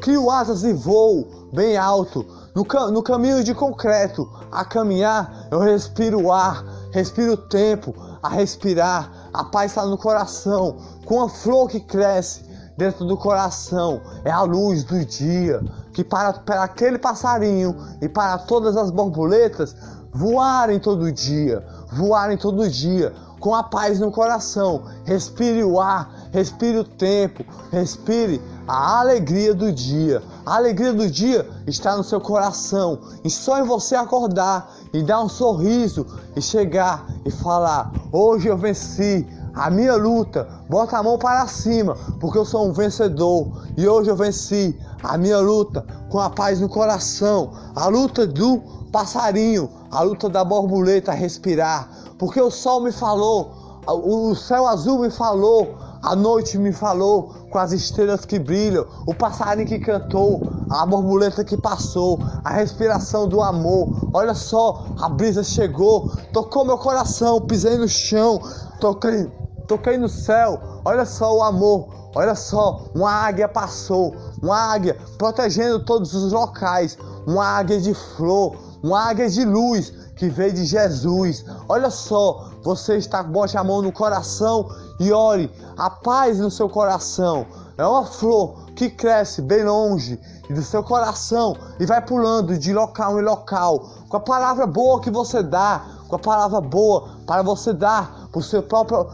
crio 0.01 0.31
asas 0.31 0.63
e 0.63 0.73
voo 0.73 1.51
bem 1.53 1.77
alto. 1.77 2.25
No, 2.55 2.65
no 2.91 3.03
caminho 3.03 3.43
de 3.43 3.53
concreto, 3.53 4.31
a 4.53 4.65
caminhar, 4.65 5.49
eu 5.51 5.59
respiro 5.59 6.23
o 6.23 6.33
ar, 6.33 6.65
respiro 6.93 7.33
o 7.33 7.37
tempo, 7.37 7.93
a 8.25 8.29
respirar. 8.31 9.29
A 9.35 9.45
paz 9.45 9.73
está 9.73 9.85
no 9.85 9.99
coração, 9.99 10.79
com 11.05 11.23
a 11.23 11.29
flor 11.29 11.69
que 11.69 11.79
cresce 11.79 12.43
dentro 12.75 13.05
do 13.05 13.19
coração. 13.19 14.01
É 14.25 14.31
a 14.31 14.41
luz 14.41 14.83
do 14.83 15.05
dia 15.05 15.63
que 15.93 16.03
para, 16.03 16.33
para 16.33 16.63
aquele 16.63 16.99
passarinho 16.99 17.77
e 18.01 18.09
para 18.09 18.39
todas 18.39 18.79
as 18.79 18.91
borboletas 18.91 19.77
voarem 20.11 20.81
todo 20.81 21.13
dia, 21.13 21.63
voarem 21.93 22.39
todo 22.39 22.69
dia 22.69 23.13
com 23.39 23.55
a 23.55 23.63
paz 23.63 24.01
no 24.01 24.11
coração. 24.11 24.85
Respire 25.05 25.63
o 25.63 25.79
ar, 25.79 26.11
respire 26.33 26.79
o 26.79 26.85
tempo, 26.85 27.45
respire 27.71 28.41
a 28.67 29.01
alegria 29.01 29.53
do 29.53 29.71
dia. 29.71 30.23
A 30.47 30.57
alegria 30.57 30.95
do 30.95 31.11
dia 31.11 31.47
está 31.67 31.95
no 31.95 32.03
seu 32.03 32.21
coração. 32.23 32.99
E 33.23 33.29
só 33.29 33.59
em 33.59 33.65
você 33.65 33.95
acordar 33.95 34.75
e 34.95 35.03
dar 35.03 35.23
um 35.23 35.29
sorriso 35.29 36.07
e 36.35 36.41
chegar 36.41 37.05
e 37.27 37.31
falar: 37.31 37.93
Hoje 38.13 38.49
eu 38.49 38.57
venci 38.57 39.27
a 39.53 39.69
minha 39.69 39.97
luta. 39.97 40.49
Bota 40.71 40.97
a 40.97 41.03
mão 41.03 41.19
para 41.19 41.47
cima, 41.49 41.97
porque 42.21 42.39
eu 42.39 42.45
sou 42.45 42.69
um 42.69 42.73
vencedor. 42.73 43.49
E 43.77 43.87
hoje 43.87 44.09
eu 44.09 44.17
venci 44.17 44.79
a 45.03 45.19
minha 45.19 45.39
luta 45.39 45.85
com 46.09 46.21
a 46.21 46.31
paz 46.31 46.61
no 46.61 46.69
coração. 46.69 47.51
A 47.75 47.89
luta 47.89 48.27
do 48.27 48.63
passarinho, 48.93 49.69
a 49.91 50.03
luta 50.03 50.29
da 50.29 50.45
borboleta 50.45 51.13
respirar, 51.13 51.89
porque 52.17 52.41
o 52.41 52.51
sol 52.51 52.81
me 52.81 52.93
falou, 52.93 53.83
o 53.87 54.35
céu 54.37 54.69
azul 54.69 55.01
me 55.01 55.11
falou, 55.11 55.77
a 56.05 56.15
noite 56.15 56.59
me 56.59 56.71
falou 56.71 57.35
com 57.51 57.59
as 57.59 57.73
estrelas 57.73 58.27
que 58.27 58.39
brilham, 58.39 58.87
o 59.07 59.15
passarinho 59.15 59.67
que 59.67 59.79
cantou, 59.79 60.43
a 60.71 60.85
borboleta 60.85 61.43
que 61.43 61.57
passou, 61.57 62.19
a 62.45 62.51
respiração 62.51 63.27
do 63.27 63.41
amor. 63.41 64.11
Olha 64.13 64.35
só, 64.35 64.85
a 65.01 65.09
brisa 65.09 65.43
chegou, 65.43 66.13
tocou 66.31 66.63
meu 66.67 66.77
coração, 66.77 67.41
pisei 67.41 67.79
no 67.79 67.89
chão, 67.89 68.39
toquei, 68.81 69.33
toquei 69.67 69.97
no 69.97 70.09
céu. 70.09 70.61
Olha 70.85 71.07
só 71.07 71.35
o 71.35 71.43
amor, 71.43 71.89
olha 72.15 72.35
só, 72.35 72.85
uma 72.95 73.11
águia 73.11 73.49
passou, 73.49 74.15
uma 74.43 74.59
águia 74.59 74.99
protegendo 75.17 75.87
todos 75.87 76.13
os 76.13 76.33
locais, 76.33 76.99
uma 77.27 77.47
águia 77.47 77.81
de 77.81 77.95
flor, 77.95 78.57
uma 78.83 79.09
águia 79.09 79.31
de 79.31 79.43
luz 79.43 79.91
que 80.17 80.29
veio 80.29 80.53
de 80.53 80.67
Jesus. 80.67 81.47
Olha 81.67 81.89
só, 81.89 82.51
você 82.63 82.99
está 82.99 83.23
bote 83.23 83.57
a 83.57 83.65
mão 83.65 83.81
no 83.81 83.91
coração 83.91 84.69
e 84.99 85.13
ore 85.13 85.51
a 85.77 85.91
paz 85.91 86.39
no 86.39 86.51
seu 86.51 86.69
coração. 86.69 87.47
É 87.77 87.87
uma 87.87 88.05
flor 88.05 88.67
que 88.77 88.89
cresce 88.91 89.43
bem 89.43 89.65
longe 89.65 90.21
do 90.49 90.63
seu 90.63 90.83
coração 90.83 91.57
e 91.81 91.87
vai 91.87 92.01
pulando 92.01 92.59
de 92.59 92.73
local 92.73 93.19
em 93.19 93.23
local 93.23 93.89
com 94.09 94.17
a 94.17 94.21
palavra 94.21 94.67
boa 94.67 95.01
que 95.01 95.11
você 95.11 95.43
dá, 95.43 95.85
com 96.07 96.17
a 96.17 96.19
palavra 96.19 96.61
boa 96.61 97.09
para 97.27 97.43
você 97.43 97.73
dar 97.73 98.29
para 98.31 98.39
o 98.39 98.43
seu 98.43 98.63
próprio 98.63 99.07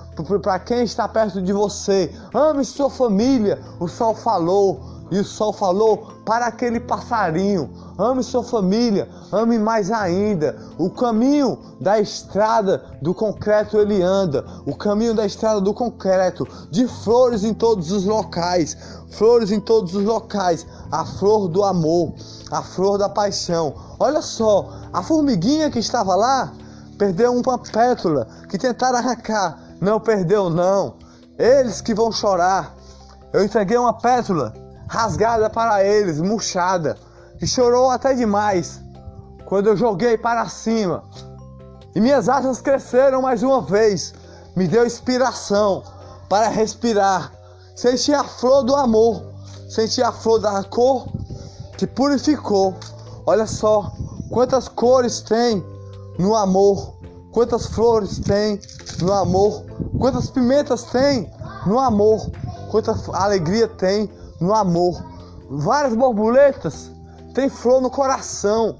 para 0.43 0.59
quem 0.59 0.83
está 0.83 1.07
perto 1.07 1.43
de 1.43 1.53
você. 1.53 2.15
Ame 2.35 2.65
sua 2.65 2.89
família. 2.89 3.61
O 3.79 3.87
sol 3.87 4.15
falou. 4.15 4.81
E 5.11 5.19
o 5.19 5.25
sol 5.25 5.53
falou 5.53 6.09
para 6.25 6.47
aquele 6.47 6.79
passarinho: 6.79 7.71
ame 7.99 8.23
sua 8.23 8.45
família, 8.45 9.09
ame 9.33 9.59
mais 9.59 9.91
ainda. 9.91 10.57
O 10.79 10.89
caminho 10.89 11.59
da 11.81 11.99
estrada 11.99 12.85
do 13.03 13.13
concreto 13.13 13.77
ele 13.79 14.01
anda, 14.03 14.45
o 14.65 14.75
caminho 14.75 15.13
da 15.13 15.27
estrada 15.27 15.61
do 15.61 15.75
concreto, 15.75 16.47
de 16.71 16.87
flores 16.87 17.43
em 17.43 17.53
todos 17.53 17.91
os 17.91 18.05
locais, 18.05 18.77
flores 19.11 19.51
em 19.51 19.59
todos 19.59 19.95
os 19.95 20.05
locais, 20.05 20.65
a 20.93 21.05
flor 21.05 21.49
do 21.49 21.65
amor, 21.65 22.15
a 22.51 22.63
flor 22.63 22.97
da 22.97 23.09
paixão. 23.09 23.75
Olha 23.99 24.23
só, 24.23 24.71
a 24.93 25.03
formiguinha 25.03 25.71
que 25.71 25.81
estava 25.81 26.15
lá 26.15 26.53
perdeu 26.97 27.33
uma 27.33 27.59
pétala 27.59 28.29
que 28.49 28.57
tentaram 28.57 28.99
arrancar, 28.99 29.59
não 29.81 29.99
perdeu 29.99 30.49
não. 30.49 30.95
Eles 31.37 31.81
que 31.81 31.95
vão 31.95 32.13
chorar. 32.13 32.77
Eu 33.33 33.43
entreguei 33.43 33.79
uma 33.79 33.95
pétala 33.95 34.53
rasgada 34.91 35.49
para 35.49 35.85
eles, 35.85 36.21
murchada, 36.21 36.99
e 37.41 37.47
chorou 37.47 37.91
até 37.91 38.13
demais. 38.13 38.81
Quando 39.47 39.69
eu 39.69 39.77
joguei 39.77 40.19
para 40.19 40.49
cima. 40.49 41.05
E 41.95 42.01
minhas 42.01 42.29
asas 42.29 42.61
cresceram 42.61 43.23
mais 43.23 43.45
uma 43.45 43.63
vez, 43.63 44.13
me 44.57 44.67
deu 44.67 44.85
inspiração 44.85 45.85
para 46.29 46.49
respirar. 46.49 47.33
Senti 47.77 48.13
a 48.13 48.25
flor 48.25 48.65
do 48.65 48.75
amor, 48.75 49.33
senti 49.69 50.03
a 50.03 50.11
flor 50.11 50.41
da 50.41 50.65
cor 50.65 51.07
que 51.79 51.87
purificou. 51.87 52.75
Olha 53.25 53.47
só 53.47 53.93
quantas 54.29 54.67
cores 54.67 55.21
tem 55.21 55.65
no 56.19 56.35
amor, 56.35 56.97
quantas 57.31 57.67
flores 57.67 58.19
tem 58.19 58.61
no 59.01 59.13
amor, 59.13 59.65
quantas 60.01 60.29
pimentas 60.31 60.83
tem 60.83 61.33
no 61.65 61.79
amor, 61.79 62.29
quanta 62.71 62.93
alegria 63.13 63.69
tem 63.69 64.11
no 64.41 64.55
amor. 64.55 65.03
Várias 65.51 65.95
borboletas 65.95 66.91
têm 67.35 67.49
flor 67.49 67.81
no 67.81 67.91
coração. 67.91 68.77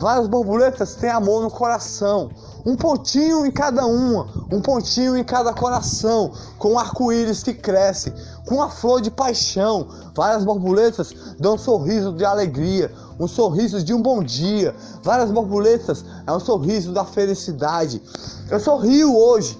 Várias 0.00 0.28
borboletas 0.28 0.94
têm 0.94 1.10
amor 1.10 1.42
no 1.42 1.50
coração. 1.50 2.30
Um 2.64 2.74
pontinho 2.74 3.44
em 3.44 3.50
cada 3.50 3.84
uma, 3.86 4.26
um 4.50 4.60
pontinho 4.60 5.16
em 5.16 5.24
cada 5.24 5.52
coração, 5.52 6.32
com 6.58 6.72
um 6.72 6.78
arco-íris 6.78 7.42
que 7.42 7.54
cresce, 7.54 8.12
com 8.46 8.62
a 8.62 8.68
flor 8.68 9.00
de 9.00 9.10
paixão. 9.10 9.88
Várias 10.14 10.44
borboletas 10.44 11.14
dão 11.38 11.54
um 11.54 11.58
sorriso 11.58 12.12
de 12.12 12.24
alegria, 12.24 12.90
um 13.18 13.28
sorriso 13.28 13.82
de 13.82 13.92
um 13.92 14.00
bom 14.00 14.22
dia. 14.22 14.74
Várias 15.02 15.30
borboletas 15.30 16.04
é 16.26 16.32
um 16.32 16.40
sorriso 16.40 16.92
da 16.92 17.04
felicidade. 17.04 18.02
Eu 18.50 18.58
sorrio 18.58 19.14
hoje, 19.14 19.58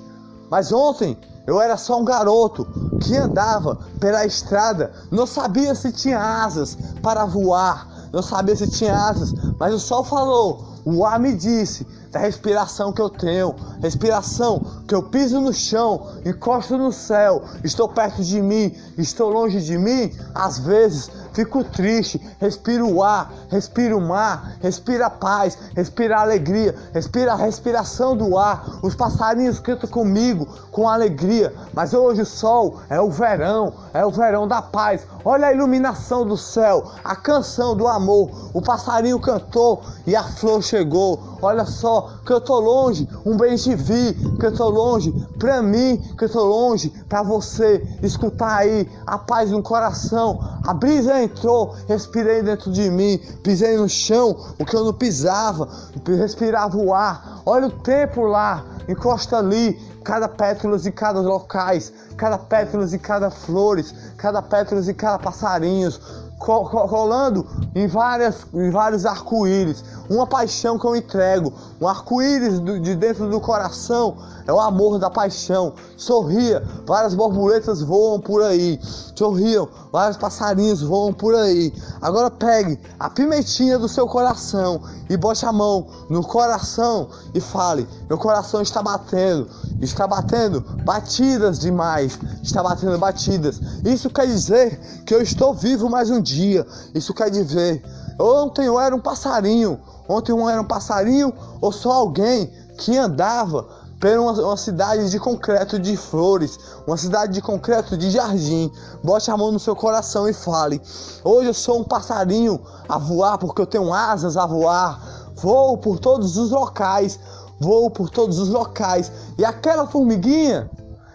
mas 0.51 0.73
ontem 0.73 1.19
eu 1.51 1.61
era 1.61 1.77
só 1.77 2.01
um 2.01 2.05
garoto 2.05 2.65
que 3.01 3.17
andava 3.17 3.77
pela 3.99 4.25
estrada, 4.25 4.93
não 5.11 5.27
sabia 5.27 5.75
se 5.75 5.91
tinha 5.91 6.17
asas 6.17 6.79
para 7.03 7.25
voar, 7.25 8.09
não 8.13 8.23
sabia 8.23 8.55
se 8.55 8.69
tinha 8.69 8.97
asas, 8.97 9.35
mas 9.59 9.75
o 9.75 9.81
sol 9.81 10.05
falou, 10.05 10.65
o 10.85 11.05
ar 11.05 11.19
me 11.19 11.35
disse 11.35 11.85
da 12.13 12.21
respiração 12.21 12.93
que 12.93 13.03
eu 13.03 13.11
tenho, 13.11 13.57
respiração 13.83 14.63
que 14.87 14.95
eu 14.95 15.03
piso 15.03 15.41
no 15.41 15.53
chão, 15.53 16.07
encosto 16.25 16.79
no 16.79 16.93
céu, 16.93 17.43
estou 17.65 17.89
perto 17.89 18.23
de 18.23 18.41
mim, 18.41 18.73
estou 18.97 19.29
longe 19.29 19.61
de 19.61 19.77
mim, 19.77 20.13
às 20.33 20.59
vezes 20.59 21.11
fico 21.41 21.65
triste, 21.65 22.21
respiro 22.39 22.87
o 22.87 23.03
ar, 23.03 23.33
respiro 23.49 23.97
o 23.97 24.01
mar, 24.01 24.57
respira 24.61 25.07
a 25.07 25.11
paz, 25.11 25.57
respira 25.75 26.19
a 26.19 26.21
alegria, 26.21 26.75
respira 26.93 27.33
a 27.33 27.37
respiração 27.37 28.15
do 28.15 28.37
ar. 28.37 28.79
Os 28.83 28.95
passarinhos 28.95 29.59
cantam 29.59 29.89
comigo 29.89 30.47
com 30.71 30.87
alegria, 30.87 31.55
mas 31.73 31.95
hoje 31.95 32.21
o 32.21 32.27
sol 32.27 32.81
é 32.91 33.01
o 33.01 33.11
verão, 33.11 33.73
é 33.95 34.05
o 34.05 34.11
verão 34.11 34.47
da 34.47 34.61
paz. 34.61 35.07
Olha 35.25 35.49
a 35.49 35.53
iluminação 35.53 36.27
do 36.27 36.37
céu, 36.37 36.93
a 37.03 37.17
canção 37.17 37.75
do 37.75 37.89
amor. 37.89 38.51
O 38.53 38.61
passarinho 38.61 39.19
cantou 39.19 39.83
e 40.07 40.15
a 40.15 40.23
flor 40.23 40.63
chegou. 40.63 41.39
Olha 41.43 41.65
só, 41.65 42.11
tô 42.45 42.61
longe, 42.61 43.09
um 43.25 43.37
bem 43.37 43.57
te 43.57 43.75
vi, 43.75 44.15
tô 44.57 44.69
longe, 44.69 45.11
pra 45.39 45.63
mim, 45.63 45.97
tô 46.31 46.45
longe, 46.45 46.91
pra 47.09 47.23
você 47.23 47.83
escutar 48.03 48.59
aí 48.59 48.87
a 49.07 49.17
paz 49.17 49.51
no 49.51 49.63
coração. 49.63 50.39
A 50.67 50.75
brisa 50.75 51.30
entrou, 51.31 51.75
respirei 51.89 52.43
dentro 52.43 52.71
de 52.71 52.91
mim, 52.91 53.19
pisei 53.43 53.77
no 53.77 53.89
chão, 53.89 54.37
o 54.59 54.65
que 54.65 54.75
eu 54.75 54.85
não 54.85 54.93
pisava, 54.93 55.69
respirava 56.07 56.77
o 56.77 56.93
ar. 56.93 57.41
Olha 57.47 57.69
o 57.69 57.71
tempo 57.71 58.23
lá, 58.23 58.65
encosta 58.89 59.39
ali, 59.39 59.81
cada 60.05 60.29
pétalas 60.29 60.87
e 60.87 60.93
cada 60.93 61.21
locais, 61.21 61.93
cada 62.17 62.37
pétalas 62.37 62.93
e 62.93 62.99
cada 62.99 63.31
flores, 63.31 63.95
cada 64.17 64.43
pétalas 64.43 64.89
e 64.89 64.95
cada 64.95 65.19
passarinhos. 65.19 66.01
Colando 66.41 67.47
em, 67.75 67.87
várias, 67.87 68.47
em 68.55 68.71
vários 68.71 69.05
arco-íris. 69.05 69.85
Uma 70.09 70.27
paixão 70.27 70.79
que 70.79 70.87
eu 70.87 70.97
entrego, 70.97 71.53
um 71.81 71.87
arco-íris 71.87 72.59
de 72.83 72.97
dentro 72.97 73.29
do 73.29 73.41
coração 73.41 74.17
é 74.47 74.53
o 74.53 74.59
amor 74.59 74.99
da 74.99 75.11
paixão. 75.11 75.75
Sorria, 75.97 76.67
várias 76.87 77.15
borboletas 77.15 77.83
voam 77.83 78.19
por 78.19 78.43
aí. 78.43 78.81
Sorriam, 79.15 79.69
vários 79.93 80.17
passarinhos 80.17 80.81
voam 80.83 81.13
por 81.13 81.35
aí. 81.35 81.73
Agora 82.01 82.31
pegue 82.31 82.81
a 82.99 83.11
pimentinha 83.11 83.79
do 83.79 83.87
seu 83.87 84.07
coração 84.07 84.81
e 85.11 85.17
bote 85.17 85.45
a 85.45 85.53
mão 85.53 85.87
no 86.09 86.23
coração 86.23 87.09
e 87.35 87.41
fale: 87.41 87.87
Meu 88.09 88.17
coração 88.17 88.63
está 88.63 88.83
batendo, 88.83 89.47
está 89.81 90.07
batendo 90.07 90.61
batidas 90.85 91.59
demais, 91.59 92.19
está 92.43 92.63
batendo 92.63 92.99
batidas. 92.99 93.61
Isso 93.85 94.11
quer 94.11 94.27
dizer 94.27 94.79
que 95.07 95.15
eu 95.15 95.23
estou 95.23 95.55
vivo 95.55 95.89
mais 95.89 96.11
um 96.11 96.21
dia. 96.21 96.67
Isso 96.95 97.15
quer 97.15 97.31
dizer, 97.31 97.83
ontem 98.19 98.67
eu 98.67 98.79
era 98.79 98.95
um 98.95 99.01
passarinho, 99.01 99.81
ontem 100.09 100.33
eu 100.33 100.49
era 100.49 100.61
um 100.61 100.67
passarinho 100.67 101.33
ou 101.61 101.73
só 101.73 101.93
alguém 101.93 102.53
que 102.77 102.97
andava 102.97 103.81
por 104.01 104.19
uma, 104.19 104.33
uma, 104.33 104.57
cidade 104.57 105.11
de 105.11 105.19
concreto 105.21 105.79
de 105.79 105.95
flores, 105.95 106.59
uma 106.87 106.97
cidade 106.97 107.35
de 107.35 107.43
concreto 107.43 107.99
de 107.99 108.11
jardim. 108.11 108.73
Bote 109.05 109.31
a 109.31 109.37
mão 109.37 109.53
no 109.53 109.61
seu 109.61 109.77
coração 109.77 110.27
e 110.27 110.33
fale: 110.33 110.81
Hoje 111.23 111.49
eu 111.49 111.55
sou 111.55 111.81
um 111.81 111.85
passarinho 111.85 112.59
a 112.89 112.97
voar 112.97 113.37
porque 113.37 113.61
eu 113.61 113.67
tenho 113.67 113.93
asas 113.93 114.39
a 114.39 114.47
voar. 114.47 115.21
Vou 115.37 115.77
por 115.79 115.99
todos 115.99 116.37
os 116.37 116.51
locais, 116.51 117.19
vou 117.61 117.91
por 117.91 118.09
todos 118.09 118.39
os 118.39 118.49
locais. 118.49 119.13
E 119.39 119.45
aquela 119.45 119.87
formiguinha, 119.87 120.71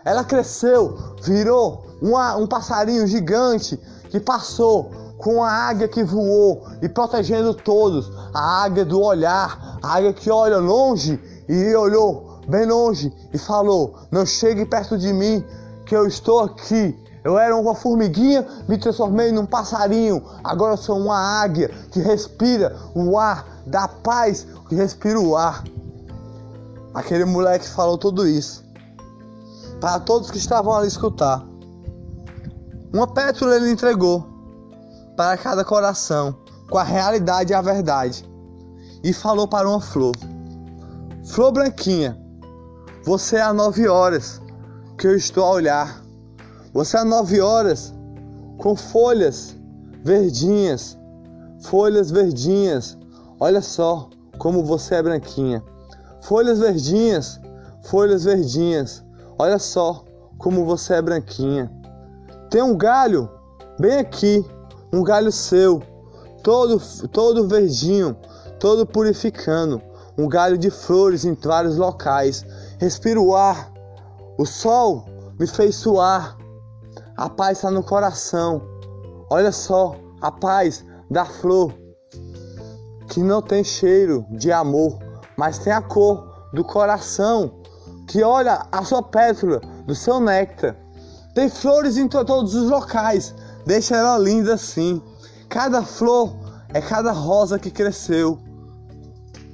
ela 0.05 0.23
cresceu, 0.23 0.97
virou 1.23 1.83
uma, 2.01 2.35
um 2.37 2.45
passarinho 2.45 3.07
gigante 3.07 3.77
que 4.09 4.19
passou 4.19 4.91
com 5.17 5.43
a 5.43 5.51
águia 5.51 5.87
que 5.87 6.03
voou 6.03 6.67
e 6.81 6.87
protegendo 6.87 7.53
todos. 7.53 8.11
A 8.33 8.63
águia 8.63 8.85
do 8.85 9.01
olhar, 9.01 9.79
a 9.81 9.95
águia 9.95 10.13
que 10.13 10.29
olha 10.29 10.57
longe 10.57 11.19
e 11.49 11.75
olhou 11.75 12.39
bem 12.47 12.65
longe 12.65 13.11
e 13.33 13.37
falou: 13.37 13.95
Não 14.11 14.25
chegue 14.25 14.65
perto 14.65 14.97
de 14.97 15.11
mim, 15.11 15.43
que 15.85 15.95
eu 15.95 16.05
estou 16.05 16.41
aqui. 16.41 16.97
Eu 17.23 17.39
era 17.39 17.55
uma 17.57 17.73
formiguinha, 17.73 18.45
me 18.67 18.77
transformei 18.77 19.31
num 19.31 19.47
passarinho. 19.47 20.23
Agora 20.43 20.77
sou 20.77 20.99
uma 20.99 21.17
águia 21.17 21.69
que 21.89 21.99
respira 21.99 22.75
o 22.93 23.17
ar 23.17 23.63
da 23.65 23.87
paz, 23.87 24.45
que 24.69 24.75
respira 24.75 25.19
o 25.19 25.35
ar. 25.35 25.63
Aquele 26.95 27.25
moleque 27.25 27.67
falou 27.67 27.97
tudo 27.97 28.25
isso. 28.25 28.63
Para 29.81 29.99
todos 29.99 30.31
que 30.31 30.37
estavam 30.37 30.73
ali 30.73 30.87
escutar. 30.87 31.45
Uma 32.93 33.05
pétala 33.05 33.57
ele 33.57 33.69
entregou 33.69 34.25
para 35.17 35.37
cada 35.37 35.65
coração, 35.65 36.37
com 36.69 36.77
a 36.77 36.83
realidade 36.83 37.51
e 37.51 37.53
a 37.53 37.61
verdade. 37.61 38.25
E 39.03 39.11
falou 39.11 39.45
para 39.45 39.67
uma 39.67 39.81
flor. 39.81 40.15
Flor 41.25 41.51
branquinha, 41.51 42.17
você 43.03 43.35
é 43.35 43.41
há 43.41 43.53
nove 43.53 43.89
horas 43.89 44.41
que 44.97 45.05
eu 45.05 45.17
estou 45.17 45.43
a 45.43 45.51
olhar. 45.51 46.01
Você 46.73 46.95
é 46.95 47.01
há 47.01 47.05
nove 47.05 47.41
horas 47.41 47.93
com 48.57 48.73
folhas 48.73 49.53
verdinhas, 50.01 50.97
folhas 51.61 52.09
verdinhas. 52.09 52.97
Olha 53.37 53.61
só 53.61 54.09
como 54.37 54.63
você 54.63 54.95
é 54.95 55.03
branquinha. 55.03 55.61
Folhas 56.25 56.59
verdinhas, 56.59 57.39
folhas 57.83 58.23
verdinhas. 58.23 59.03
Olha 59.37 59.59
só 59.59 60.03
como 60.39 60.65
você 60.65 60.95
é 60.95 61.01
branquinha. 61.01 61.71
Tem 62.49 62.63
um 62.63 62.75
galho 62.75 63.29
bem 63.79 63.99
aqui, 63.99 64.43
um 64.91 65.03
galho 65.03 65.31
seu, 65.31 65.83
todo 66.43 66.81
todo 67.09 67.47
verdinho, 67.47 68.17
todo 68.59 68.87
purificando, 68.87 69.79
um 70.17 70.27
galho 70.27 70.57
de 70.57 70.71
flores 70.71 71.25
em 71.25 71.35
vários 71.35 71.77
locais 71.77 72.43
respiro 72.79 73.23
o 73.23 73.35
ar. 73.35 73.71
O 74.37 74.45
sol 74.45 75.05
me 75.39 75.45
fez 75.45 75.75
suar. 75.75 76.37
A 77.15 77.29
paz 77.29 77.59
está 77.59 77.69
no 77.69 77.83
coração. 77.83 78.61
Olha 79.29 79.51
só, 79.51 79.95
a 80.21 80.31
paz 80.31 80.83
da 81.09 81.23
flor 81.23 81.71
que 83.09 83.19
não 83.21 83.41
tem 83.43 83.63
cheiro 83.63 84.25
de 84.31 84.51
amor, 84.51 85.04
mas 85.37 85.57
tem 85.57 85.73
a 85.73 85.81
cor 85.81 86.49
do 86.53 86.63
coração 86.63 87.51
que 88.07 88.23
olha 88.23 88.65
a 88.71 88.83
sua 88.83 89.03
pétala, 89.03 89.61
do 89.85 89.95
seu 89.95 90.19
néctar. 90.19 90.75
Tem 91.33 91.49
flores 91.49 91.97
em 91.97 92.07
todos 92.07 92.55
os 92.55 92.69
locais. 92.69 93.33
Deixa 93.65 93.95
ela 93.95 94.17
linda 94.17 94.53
assim. 94.53 95.01
Cada 95.49 95.81
flor 95.81 96.35
é 96.73 96.79
cada 96.79 97.11
rosa 97.11 97.59
que 97.59 97.71
cresceu. 97.71 98.39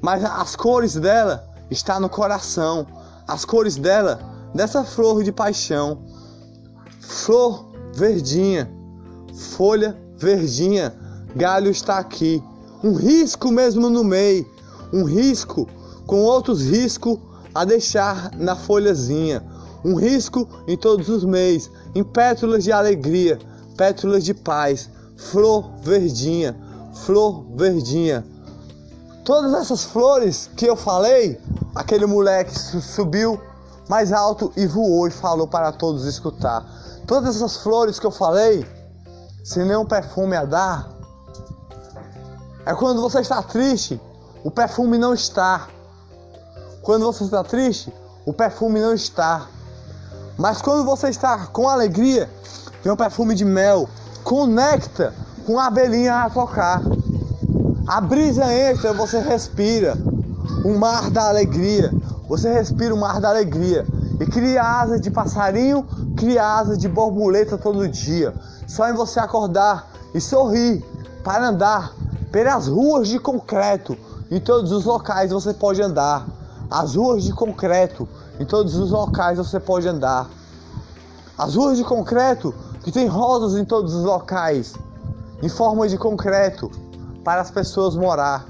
Mas 0.02 0.24
as 0.24 0.56
cores 0.56 0.96
dela 0.96 1.44
está 1.70 2.00
no 2.00 2.10
coração 2.10 2.86
as 3.32 3.46
cores 3.46 3.78
dela, 3.78 4.20
dessa 4.54 4.84
flor 4.84 5.24
de 5.24 5.32
paixão. 5.32 6.00
Flor 7.00 7.72
verdinha, 7.94 8.70
folha 9.34 9.98
verdinha, 10.18 10.94
galho 11.34 11.72
está 11.72 11.98
aqui. 11.98 12.44
Um 12.84 12.94
risco 12.94 13.50
mesmo 13.50 13.90
no 13.90 14.04
meio, 14.04 14.46
um 14.94 15.04
risco 15.04 15.68
com 16.06 16.24
outros 16.24 16.62
riscos 16.62 17.20
a 17.54 17.66
deixar 17.66 18.32
na 18.36 18.56
folhazinha. 18.56 19.44
Um 19.84 19.96
risco 19.96 20.48
em 20.68 20.78
todos 20.78 21.10
os 21.10 21.26
meios, 21.26 21.70
em 21.96 22.04
pétalas 22.04 22.64
de 22.64 22.72
alegria, 22.72 23.40
pétalas 23.76 24.24
de 24.24 24.34
paz, 24.34 24.90
flor 25.18 25.72
verdinha, 25.82 26.56
flor 26.94 27.46
verdinha. 27.56 28.24
Todas 29.26 29.54
essas 29.54 29.84
flores 29.84 30.50
que 30.56 30.70
eu 30.70 30.76
falei 30.76 31.40
Aquele 31.74 32.06
moleque 32.06 32.58
subiu 32.58 33.40
mais 33.88 34.12
alto 34.12 34.52
e 34.58 34.68
voou 34.68 35.08
e 35.08 35.12
falou 35.12 35.48
para 35.48 35.72
todos 35.72 36.06
escutar. 36.06 36.66
Todas 37.08 37.38
essas 37.38 37.58
flores 37.58 37.98
que 37.98 38.06
eu 38.06 38.12
falei, 38.12 38.66
sem 39.44 39.66
nenhum 39.66 39.86
perfume 39.86 40.36
a 40.36 40.44
dar, 40.44 40.90
é 42.66 42.74
quando 42.74 43.02
você 43.02 43.22
está 43.22 43.42
triste, 43.42 44.00
o 44.44 44.50
perfume 44.50 44.98
não 44.98 45.14
está. 45.14 45.68
Quando 46.82 47.06
você 47.06 47.24
está 47.24 47.44
triste, 47.44 47.94
o 48.26 48.34
perfume 48.34 48.80
não 48.80 48.94
está. 48.94 49.48
Mas 50.38 50.62
quando 50.62 50.84
você 50.84 51.10
está 51.10 51.48
com 51.48 51.70
alegria, 51.70 52.30
tem 52.82 52.92
um 52.92 52.96
perfume 52.96 53.36
de 53.36 53.46
mel, 53.46 53.88
com 54.24 54.48
néctar, 54.48 55.14
com 55.46 55.60
abelhinha 55.60 56.24
a 56.24 56.30
tocar. 56.30 56.82
A 57.88 58.02
brisa 58.02 58.52
entra, 58.52 58.94
você 58.94 59.20
respira 59.20 59.96
um 60.66 60.78
mar 60.78 61.12
da 61.12 61.30
alegria. 61.30 61.92
Você 62.28 62.52
respira 62.52 62.96
o 62.96 62.98
mar 62.98 63.20
da 63.20 63.30
alegria 63.30 63.86
e 64.20 64.26
cria 64.26 64.64
asas 64.64 65.02
de 65.02 65.12
passarinho, 65.12 65.86
cria 66.16 66.44
asas 66.44 66.78
de 66.78 66.88
borboleta 66.88 67.58
todo 67.58 67.88
dia. 67.88 68.34
Só 68.68 68.90
em 68.90 68.94
você 68.94 69.20
acordar 69.20 69.92
e 70.14 70.22
sorrir 70.22 70.84
para 71.24 71.50
andar 71.50 71.94
pelas 72.32 72.68
ruas 72.68 73.08
de 73.08 73.20
concreto. 73.20 73.98
Em 74.32 74.40
todos 74.40 74.72
os 74.72 74.86
locais 74.86 75.30
você 75.30 75.54
pode 75.54 75.82
andar. 75.82 76.26
As 76.70 76.96
ruas 76.96 77.26
de 77.26 77.34
concreto, 77.34 78.08
em 78.40 78.46
todos 78.46 78.78
os 78.78 78.90
locais 78.90 79.38
você 79.38 79.60
pode 79.60 79.86
andar. 79.86 80.30
As 81.38 81.56
ruas 81.56 81.76
de 81.76 81.84
concreto 81.84 82.56
que 82.82 82.94
tem 82.94 83.08
rosas 83.08 83.60
em 83.60 83.66
todos 83.66 83.94
os 83.94 84.06
locais, 84.06 84.74
em 85.44 85.50
forma 85.50 85.86
de 85.90 85.98
concreto, 85.98 86.72
para 87.26 87.42
as 87.42 87.52
pessoas 87.52 87.94
morar. 87.94 88.48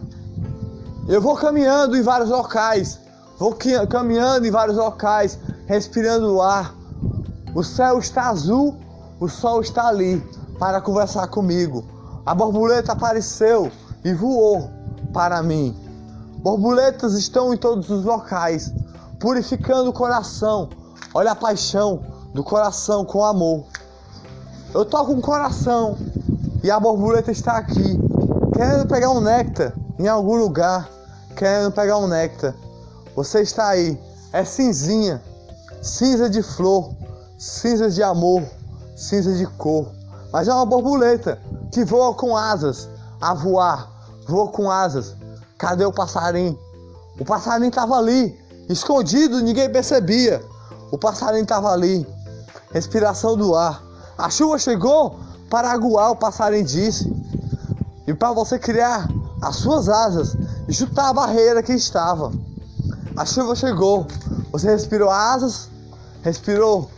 Eu 1.08 1.20
vou 1.20 1.36
caminhando 1.36 1.98
em 1.98 2.04
vários 2.04 2.30
locais, 2.30 3.00
vou 3.40 3.58
caminhando 3.90 4.46
em 4.46 4.52
vários 4.52 4.78
locais, 4.78 5.40
respirando 5.66 6.36
o 6.36 6.44
ar. 6.44 6.76
O 7.56 7.64
céu 7.64 7.98
está 7.98 8.30
azul, 8.30 8.78
o 9.20 9.28
sol 9.28 9.62
está 9.62 9.88
ali 9.88 10.24
para 10.60 10.80
conversar 10.80 11.28
comigo. 11.30 11.84
A 12.24 12.36
borboleta 12.36 12.92
apareceu 12.92 13.72
e 14.06 14.14
voou 14.14 14.81
para 15.14 15.42
mim. 15.44 15.76
Borboletas 16.38 17.14
estão 17.14 17.54
em 17.54 17.58
todos 17.58 17.90
os 17.90 18.04
locais, 18.04 18.74
purificando 19.20 19.90
o 19.90 19.94
coração. 19.94 20.70
Olha 21.14 21.32
a 21.32 21.36
paixão 21.36 22.02
do 22.34 22.44
coração 22.44 23.06
com 23.06 23.24
amor. 23.24 23.66
Eu 24.74 24.86
toco 24.86 25.12
um 25.12 25.22
coração 25.22 25.98
e 26.64 26.72
a 26.72 26.80
borboleta 26.80 27.32
está 27.32 27.58
aqui, 27.58 28.00
querendo 28.54 28.88
pegar 28.88 29.10
um 29.10 29.20
néctar 29.20 29.74
em 30.00 30.08
algum 30.08 30.36
lugar, 30.36 30.90
querendo 31.36 31.72
pegar 31.72 31.98
um 31.98 32.08
néctar. 32.08 32.56
Você 33.16 33.42
está 33.42 33.68
aí, 33.68 34.00
é 34.32 34.46
cinzinha, 34.46 35.22
cinza 35.82 36.30
de 36.30 36.42
flor, 36.42 36.92
cinza 37.38 37.90
de 37.90 38.02
amor, 38.02 38.44
cinza 38.96 39.34
de 39.34 39.46
cor. 39.46 39.88
Mas 40.32 40.48
é 40.48 40.54
uma 40.54 40.66
borboleta 40.66 41.38
que 41.72 41.84
voa 41.84 42.14
com 42.14 42.38
asas, 42.38 42.88
a 43.20 43.34
voar, 43.34 43.90
voa 44.32 44.48
com 44.48 44.72
asas. 44.72 45.14
Cadê 45.58 45.86
o 45.86 45.92
passarinho? 45.92 46.58
O 47.20 47.26
passarinho 47.26 47.70
estava 47.70 47.98
ali, 47.98 48.40
escondido, 48.70 49.42
ninguém 49.42 49.70
percebia. 49.70 50.42
O 50.90 50.98
passarinho 50.98 51.44
estava 51.44 51.70
ali, 51.70 52.08
respiração 52.72 53.36
do 53.36 53.54
ar. 53.54 53.84
A 54.18 54.30
chuva 54.30 54.58
chegou 54.58 55.20
para 55.50 55.70
aguar, 55.70 56.12
o 56.12 56.16
passarinho 56.16 56.64
disse. 56.64 57.14
E 58.08 58.14
para 58.14 58.32
você 58.32 58.58
criar 58.58 59.08
as 59.42 59.58
suas 59.58 59.90
asas 59.90 60.36
e 60.68 60.74
chutar 60.74 61.10
a 61.10 61.14
barreira 61.14 61.62
que 61.62 61.74
estava. 61.74 62.32
A 63.16 63.26
chuva 63.26 63.56
chegou. 63.56 64.08
Você 64.52 64.70
respirou 64.70 65.10
asas, 65.10 65.70
respirou, 66.24 66.90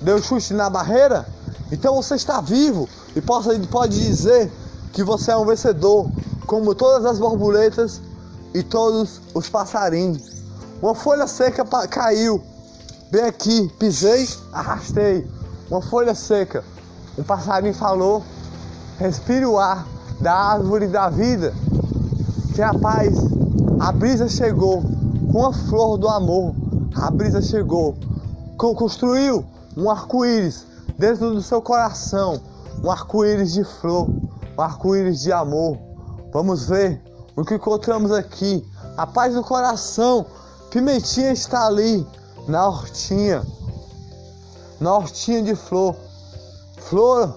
deu 0.00 0.22
chute 0.22 0.52
na 0.52 0.68
barreira. 0.68 1.26
Então 1.72 1.96
você 1.96 2.14
está 2.14 2.40
vivo 2.40 2.88
e 3.16 3.20
pode, 3.20 3.66
pode 3.68 3.98
dizer 3.98 4.52
que 4.92 5.02
você 5.02 5.32
é 5.32 5.36
um 5.36 5.44
vencedor, 5.44 6.08
como 6.54 6.72
todas 6.72 7.04
as 7.04 7.18
borboletas 7.18 8.00
e 8.54 8.62
todos 8.62 9.20
os 9.34 9.48
passarinhos. 9.48 10.44
Uma 10.80 10.94
folha 10.94 11.26
seca 11.26 11.64
caiu 11.88 12.40
bem 13.10 13.24
aqui, 13.24 13.68
pisei, 13.76 14.28
arrastei. 14.52 15.28
Uma 15.68 15.82
folha 15.82 16.14
seca. 16.14 16.62
Um 17.18 17.24
passarinho 17.24 17.74
falou: 17.74 18.22
respire 18.98 19.44
o 19.44 19.58
ar 19.58 19.84
da 20.20 20.32
árvore 20.32 20.86
da 20.86 21.10
vida. 21.10 21.52
Que 22.54 22.62
a 22.62 22.72
paz, 22.72 23.18
a 23.80 23.90
brisa 23.90 24.28
chegou 24.28 24.80
com 25.32 25.46
a 25.46 25.52
flor 25.52 25.98
do 25.98 26.06
amor. 26.06 26.54
A 26.94 27.10
brisa 27.10 27.42
chegou, 27.42 27.96
construiu 28.56 29.44
um 29.76 29.90
arco-íris 29.90 30.64
dentro 30.96 31.34
do 31.34 31.42
seu 31.42 31.60
coração, 31.60 32.40
um 32.80 32.88
arco-íris 32.88 33.54
de 33.54 33.64
flor, 33.64 34.08
um 34.56 34.62
arco-íris 34.62 35.20
de 35.20 35.32
amor. 35.32 35.93
Vamos 36.34 36.66
ver 36.68 37.00
o 37.36 37.44
que 37.44 37.54
encontramos 37.54 38.10
aqui. 38.10 38.68
A 38.96 39.06
paz 39.06 39.34
do 39.34 39.44
coração. 39.44 40.26
Pimentinha 40.68 41.32
está 41.32 41.68
ali 41.68 42.04
na 42.48 42.66
hortinha, 42.66 43.46
na 44.80 44.96
hortinha 44.96 45.40
de 45.40 45.54
flor, 45.54 45.94
flor 46.76 47.32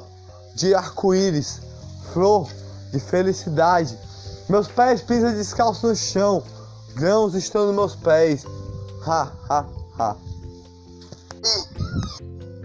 de 0.56 0.74
arco-íris, 0.74 1.62
flor 2.12 2.50
de 2.92 3.00
felicidade. 3.00 3.96
Meus 4.50 4.68
pés 4.68 5.04
pisam 5.04 5.32
descalços 5.32 5.84
no 5.84 5.96
chão, 5.96 6.42
grãos 6.96 7.36
estão 7.36 7.68
nos 7.68 7.76
meus 7.76 7.96
pés. 7.96 8.44
Ha, 9.06 9.32
ha, 9.48 9.66
ha. 10.00 10.16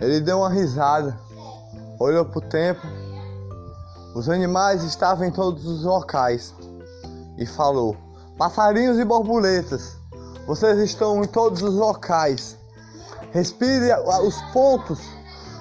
Ele 0.00 0.20
deu 0.20 0.38
uma 0.38 0.48
risada, 0.48 1.20
olhou 2.00 2.24
para 2.24 2.38
o 2.38 2.48
tempo. 2.48 3.01
Os 4.14 4.28
animais 4.28 4.82
estavam 4.84 5.26
em 5.26 5.30
todos 5.30 5.64
os 5.66 5.84
locais 5.84 6.54
e 7.38 7.46
falou: 7.46 7.96
Passarinhos 8.36 8.98
e 8.98 9.04
borboletas, 9.04 9.96
vocês 10.46 10.78
estão 10.80 11.22
em 11.22 11.26
todos 11.26 11.62
os 11.62 11.74
locais. 11.74 12.56
Respire 13.32 13.90
os 14.22 14.42
pontos 14.52 15.00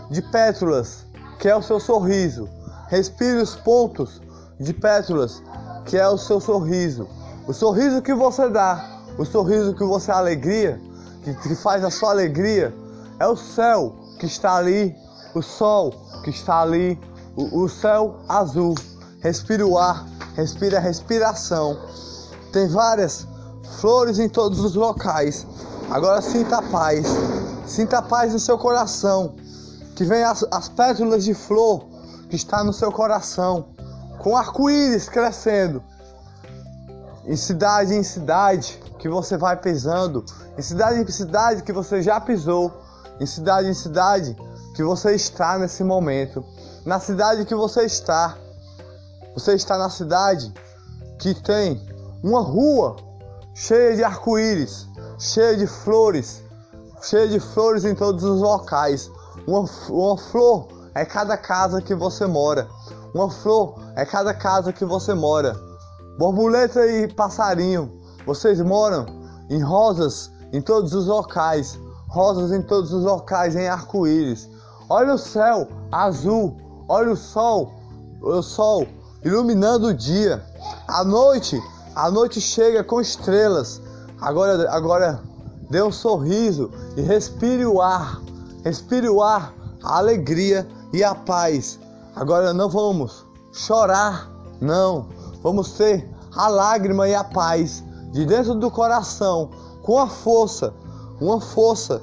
de 0.10 0.22
pétalas, 0.22 1.06
que 1.40 1.48
é 1.48 1.56
o 1.56 1.62
seu 1.62 1.80
sorriso. 1.80 2.50
Respire 2.90 3.38
os 3.38 3.56
pontos 3.56 4.22
de 4.60 4.74
pétalas, 4.74 5.42
que 5.86 5.98
é 5.98 6.08
o 6.08 6.18
seu 6.18 6.42
sorriso. 6.42 7.08
O 7.48 7.54
sorriso 7.54 8.02
que 8.02 8.14
você 8.14 8.50
dá, 8.50 9.02
o 9.18 9.24
sorriso 9.24 9.74
que 9.74 9.84
você 9.86 10.12
alegria, 10.12 10.80
que, 11.24 11.34
que 11.36 11.56
faz 11.56 11.84
a 11.86 11.90
sua 11.90 12.12
alegria, 12.12 12.74
é 13.18 13.28
o 13.28 13.38
céu 13.38 13.96
que 14.20 14.26
está 14.26 14.56
ali, 14.56 14.94
o 15.34 15.42
sol 15.42 15.94
que 16.24 16.30
está 16.30 16.62
ali, 16.62 17.00
o, 17.36 17.64
o 17.64 17.70
céu 17.70 18.18
azul. 18.28 18.76
Respire 19.20 19.64
o 19.64 19.78
ar, 19.78 20.06
respire 20.36 20.76
a 20.76 20.80
respiração. 20.80 21.78
Tem 22.52 22.68
várias 22.68 23.28
flores 23.80 24.20
em 24.20 24.28
todos 24.28 24.60
os 24.60 24.76
locais. 24.76 25.46
Agora 25.90 26.22
sinta 26.22 26.58
a 26.58 26.62
paz, 26.62 27.06
sinta 27.66 28.00
a 28.00 28.02
paz 28.02 28.34
no 28.34 28.40
seu 28.40 28.58
coração. 28.58 29.36
Que 29.96 30.04
vem 30.04 30.24
as, 30.24 30.46
as 30.52 30.70
pétalas 30.70 31.24
de 31.24 31.34
flor 31.34 31.86
que 32.30 32.36
está 32.36 32.64
no 32.64 32.72
seu 32.72 32.92
coração, 32.92 33.66
com 34.18 34.38
arco-íris 34.38 35.10
crescendo. 35.10 35.84
Em 37.26 37.36
cidade 37.36 37.94
em 37.94 38.02
cidade 38.02 38.82
que 38.98 39.10
você 39.10 39.38
vai 39.38 39.58
pisando, 39.58 40.24
em 40.58 40.62
cidade 40.62 41.00
em 41.00 41.08
cidade 41.12 41.62
que 41.62 41.74
você 41.74 42.02
já 42.02 42.20
pisou, 42.20 42.72
em 43.20 43.26
cidade 43.26 43.68
em 43.68 43.74
cidade 43.74 44.36
que 44.74 44.84
você 44.84 45.14
está 45.14 45.60
nesse 45.60 45.84
momento, 45.84 46.44
na 46.86 47.00
cidade 47.00 47.46
que 47.46 47.56
você 47.56 47.84
está. 47.84 48.38
Você 49.34 49.54
está 49.54 49.78
na 49.78 49.90
cidade 49.90 50.54
que 51.20 51.34
tem 51.34 51.82
uma 52.24 52.42
rua 52.42 52.96
cheia 53.54 53.96
de 53.96 54.04
arco-íris, 54.04 54.88
cheia 55.18 55.56
de 55.56 55.68
flores, 55.68 56.42
cheia 57.02 57.28
de 57.28 57.40
flores 57.40 57.86
em 57.86 57.96
todos 57.96 58.24
os 58.24 58.42
locais. 58.42 59.10
Uma, 59.48 59.66
uma 59.90 60.18
flor 60.18 60.68
é 60.94 61.06
cada 61.06 61.38
casa 61.38 61.82
que 61.82 61.96
você 61.96 62.26
mora. 62.26 62.68
Uma 63.14 63.30
flor 63.30 63.76
é 63.96 64.06
cada 64.06 64.34
casa 64.34 64.74
que 64.74 64.86
você 64.86 65.14
mora. 65.14 65.56
Borboleta 66.18 66.86
e 66.86 67.08
passarinho, 67.14 67.92
vocês 68.26 68.60
moram 68.62 69.06
em 69.50 69.62
rosas 69.62 70.32
em 70.52 70.62
todos 70.62 70.94
os 70.94 71.08
locais. 71.08 71.80
Rosas 72.08 72.52
em 72.52 72.62
todos 72.62 72.92
os 72.92 73.04
locais, 73.04 73.56
em 73.56 73.68
arco-íris. 73.68 74.50
Olha 74.90 75.14
o 75.14 75.18
céu 75.18 75.68
azul, 75.90 76.58
olha 76.92 77.12
o 77.12 77.16
sol, 77.16 77.72
o 78.22 78.42
sol 78.42 78.86
iluminando 79.24 79.88
o 79.88 79.94
dia. 79.94 80.44
A 80.88 81.04
noite 81.04 81.62
a 81.96 82.10
noite 82.10 82.40
chega 82.40 82.84
com 82.84 83.02
estrelas. 83.02 83.82
Agora, 84.20 84.70
agora 84.72 85.22
dê 85.70 85.82
um 85.84 85.92
sorriso 85.92 86.72
e 86.96 87.02
respire 87.02 87.66
o 87.66 87.82
ar. 87.82 88.22
Respire 88.64 89.10
o 89.10 89.22
ar, 89.22 89.54
a 89.84 89.98
alegria 89.98 90.68
e 90.94 91.04
a 91.04 91.14
paz. 91.14 91.80
Agora 92.16 92.54
não 92.54 92.70
vamos 92.70 93.26
chorar, 93.52 94.30
não. 94.62 95.08
Vamos 95.44 95.74
ter 95.74 96.10
a 96.36 96.48
lágrima 96.48 97.10
e 97.10 97.16
a 97.16 97.24
paz 97.24 97.84
de 98.12 98.26
dentro 98.26 98.56
do 98.56 98.70
coração, 98.70 99.50
com 99.82 99.98
a 99.98 100.08
força, 100.08 100.74
uma 101.20 101.42
força 101.42 102.02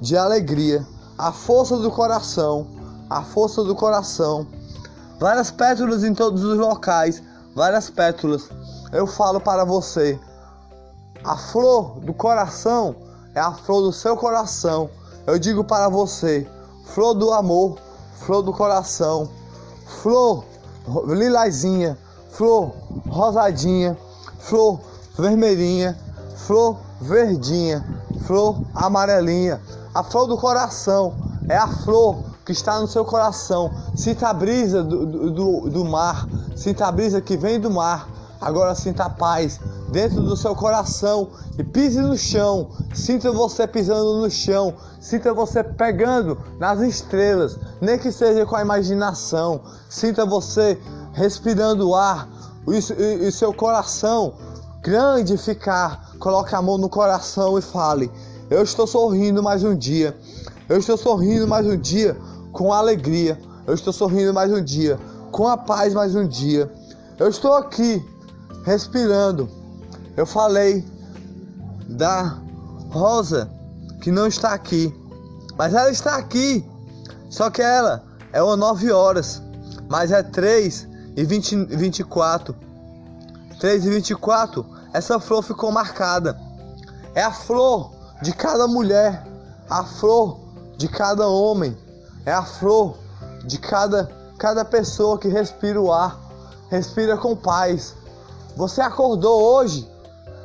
de 0.00 0.16
alegria, 0.16 0.86
a 1.16 1.30
força 1.32 1.76
do 1.76 1.90
coração, 1.90 2.66
a 3.08 3.22
força 3.22 3.62
do 3.64 3.74
coração. 3.74 4.46
Várias 5.18 5.50
pétalas 5.50 6.04
em 6.04 6.14
todos 6.14 6.44
os 6.44 6.56
locais, 6.56 7.22
várias 7.54 7.90
pétalas 7.90 8.48
eu 8.92 9.06
falo 9.06 9.40
para 9.40 9.64
você: 9.64 10.18
a 11.22 11.36
flor 11.36 12.00
do 12.00 12.14
coração 12.14 12.96
é 13.34 13.40
a 13.40 13.52
flor 13.52 13.82
do 13.82 13.92
seu 13.92 14.16
coração. 14.16 14.88
Eu 15.26 15.38
digo 15.38 15.62
para 15.64 15.88
você: 15.88 16.48
flor 16.86 17.14
do 17.14 17.32
amor, 17.32 17.78
flor 18.14 18.42
do 18.42 18.52
coração, 18.52 19.28
flor 19.86 20.44
lilazinha, 21.06 21.98
flor 22.30 22.72
rosadinha, 23.08 23.96
flor 24.38 24.80
vermelhinha, 25.18 25.98
flor 26.34 26.78
verdinha, 27.00 27.84
flor 28.26 28.62
amarelinha. 28.74 29.60
A 29.94 30.02
flor 30.02 30.26
do 30.26 30.38
coração 30.38 31.14
é 31.48 31.56
a 31.56 31.68
flor 31.68 32.24
que 32.48 32.52
está 32.52 32.80
no 32.80 32.88
seu 32.88 33.04
coração. 33.04 33.70
Sinta 33.94 34.28
a 34.28 34.32
brisa 34.32 34.82
do, 34.82 35.30
do, 35.30 35.68
do 35.68 35.84
mar, 35.84 36.26
sinta 36.56 36.86
a 36.86 36.90
brisa 36.90 37.20
que 37.20 37.36
vem 37.36 37.60
do 37.60 37.70
mar 37.70 38.08
Agora 38.40 38.74
sinta 38.74 39.04
a 39.04 39.10
paz 39.10 39.58
dentro 39.90 40.20
do 40.22 40.36
seu 40.36 40.54
coração 40.54 41.28
e 41.58 41.64
pise 41.64 42.00
no 42.00 42.16
chão. 42.16 42.70
Sinta 42.94 43.32
você 43.32 43.66
pisando 43.66 44.20
no 44.20 44.30
chão. 44.30 44.74
Sinta 45.00 45.34
você 45.34 45.64
pegando 45.64 46.38
nas 46.58 46.80
estrelas, 46.80 47.58
nem 47.80 47.98
que 47.98 48.12
seja 48.12 48.46
com 48.46 48.54
a 48.54 48.62
imaginação. 48.62 49.60
Sinta 49.88 50.24
você 50.24 50.78
respirando 51.12 51.88
o 51.88 51.96
ar 51.96 52.28
e, 52.68 53.26
e 53.26 53.32
seu 53.32 53.52
coração 53.52 54.34
grande 54.82 55.36
ficar. 55.36 56.12
Coloque 56.20 56.54
a 56.54 56.62
mão 56.62 56.78
no 56.78 56.88
coração 56.88 57.58
e 57.58 57.62
fale: 57.62 58.08
Eu 58.48 58.62
estou 58.62 58.86
sorrindo 58.86 59.42
mais 59.42 59.64
um 59.64 59.74
dia. 59.74 60.16
Eu 60.68 60.78
estou 60.78 60.96
sorrindo 60.96 61.48
mais 61.48 61.66
um 61.66 61.76
dia 61.76 62.16
com 62.52 62.72
alegria. 62.72 63.38
Eu 63.66 63.74
estou 63.74 63.92
sorrindo 63.92 64.32
mais 64.32 64.52
um 64.52 64.62
dia 64.62 64.98
com 65.30 65.46
a 65.46 65.56
paz 65.56 65.94
mais 65.94 66.14
um 66.14 66.26
dia. 66.26 66.70
Eu 67.18 67.28
estou 67.28 67.54
aqui 67.54 68.04
respirando. 68.64 69.48
Eu 70.16 70.26
falei 70.26 70.84
da 71.88 72.38
Rosa 72.90 73.50
que 74.00 74.10
não 74.10 74.26
está 74.26 74.52
aqui, 74.52 74.94
mas 75.56 75.74
ela 75.74 75.90
está 75.90 76.16
aqui. 76.16 76.64
Só 77.30 77.50
que 77.50 77.62
ela 77.62 78.04
é 78.32 78.42
uma 78.42 78.56
9 78.56 78.90
horas, 78.90 79.42
mas 79.88 80.12
é 80.12 80.22
3 80.22 80.88
e 81.16 81.24
20, 81.24 81.66
24. 81.66 82.54
3 83.60 83.84
e 83.84 83.90
24, 83.90 84.64
essa 84.92 85.18
flor 85.18 85.42
ficou 85.42 85.70
marcada. 85.70 86.38
É 87.14 87.22
a 87.22 87.32
flor 87.32 87.92
de 88.22 88.32
cada 88.32 88.66
mulher, 88.66 89.26
a 89.68 89.84
flor 89.84 90.38
de 90.76 90.88
cada 90.88 91.28
homem, 91.28 91.76
é 92.28 92.32
a 92.32 92.42
flor 92.42 92.94
de 93.46 93.58
cada, 93.58 94.10
cada 94.36 94.62
pessoa 94.62 95.18
que 95.18 95.28
respira 95.28 95.80
o 95.80 95.90
ar, 95.90 96.20
respira 96.70 97.16
com 97.16 97.34
paz, 97.34 97.94
você 98.54 98.82
acordou 98.82 99.40
hoje, 99.40 99.90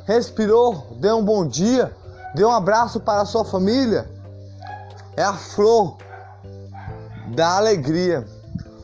respirou, 0.06 0.96
deu 0.96 1.18
um 1.18 1.24
bom 1.24 1.46
dia, 1.46 1.94
deu 2.34 2.48
um 2.48 2.52
abraço 2.52 3.00
para 3.00 3.20
a 3.20 3.26
sua 3.26 3.44
família. 3.44 4.10
É 5.14 5.22
a 5.22 5.34
flor 5.34 5.98
da 7.34 7.58
alegria. 7.58 8.26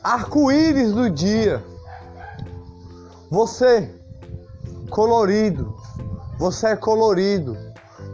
arco-íris 0.03 0.93
do 0.93 1.09
dia. 1.09 1.65
Você, 3.31 3.95
colorido, 4.91 5.75
você 6.39 6.67
é 6.67 6.77
colorido, 6.77 7.57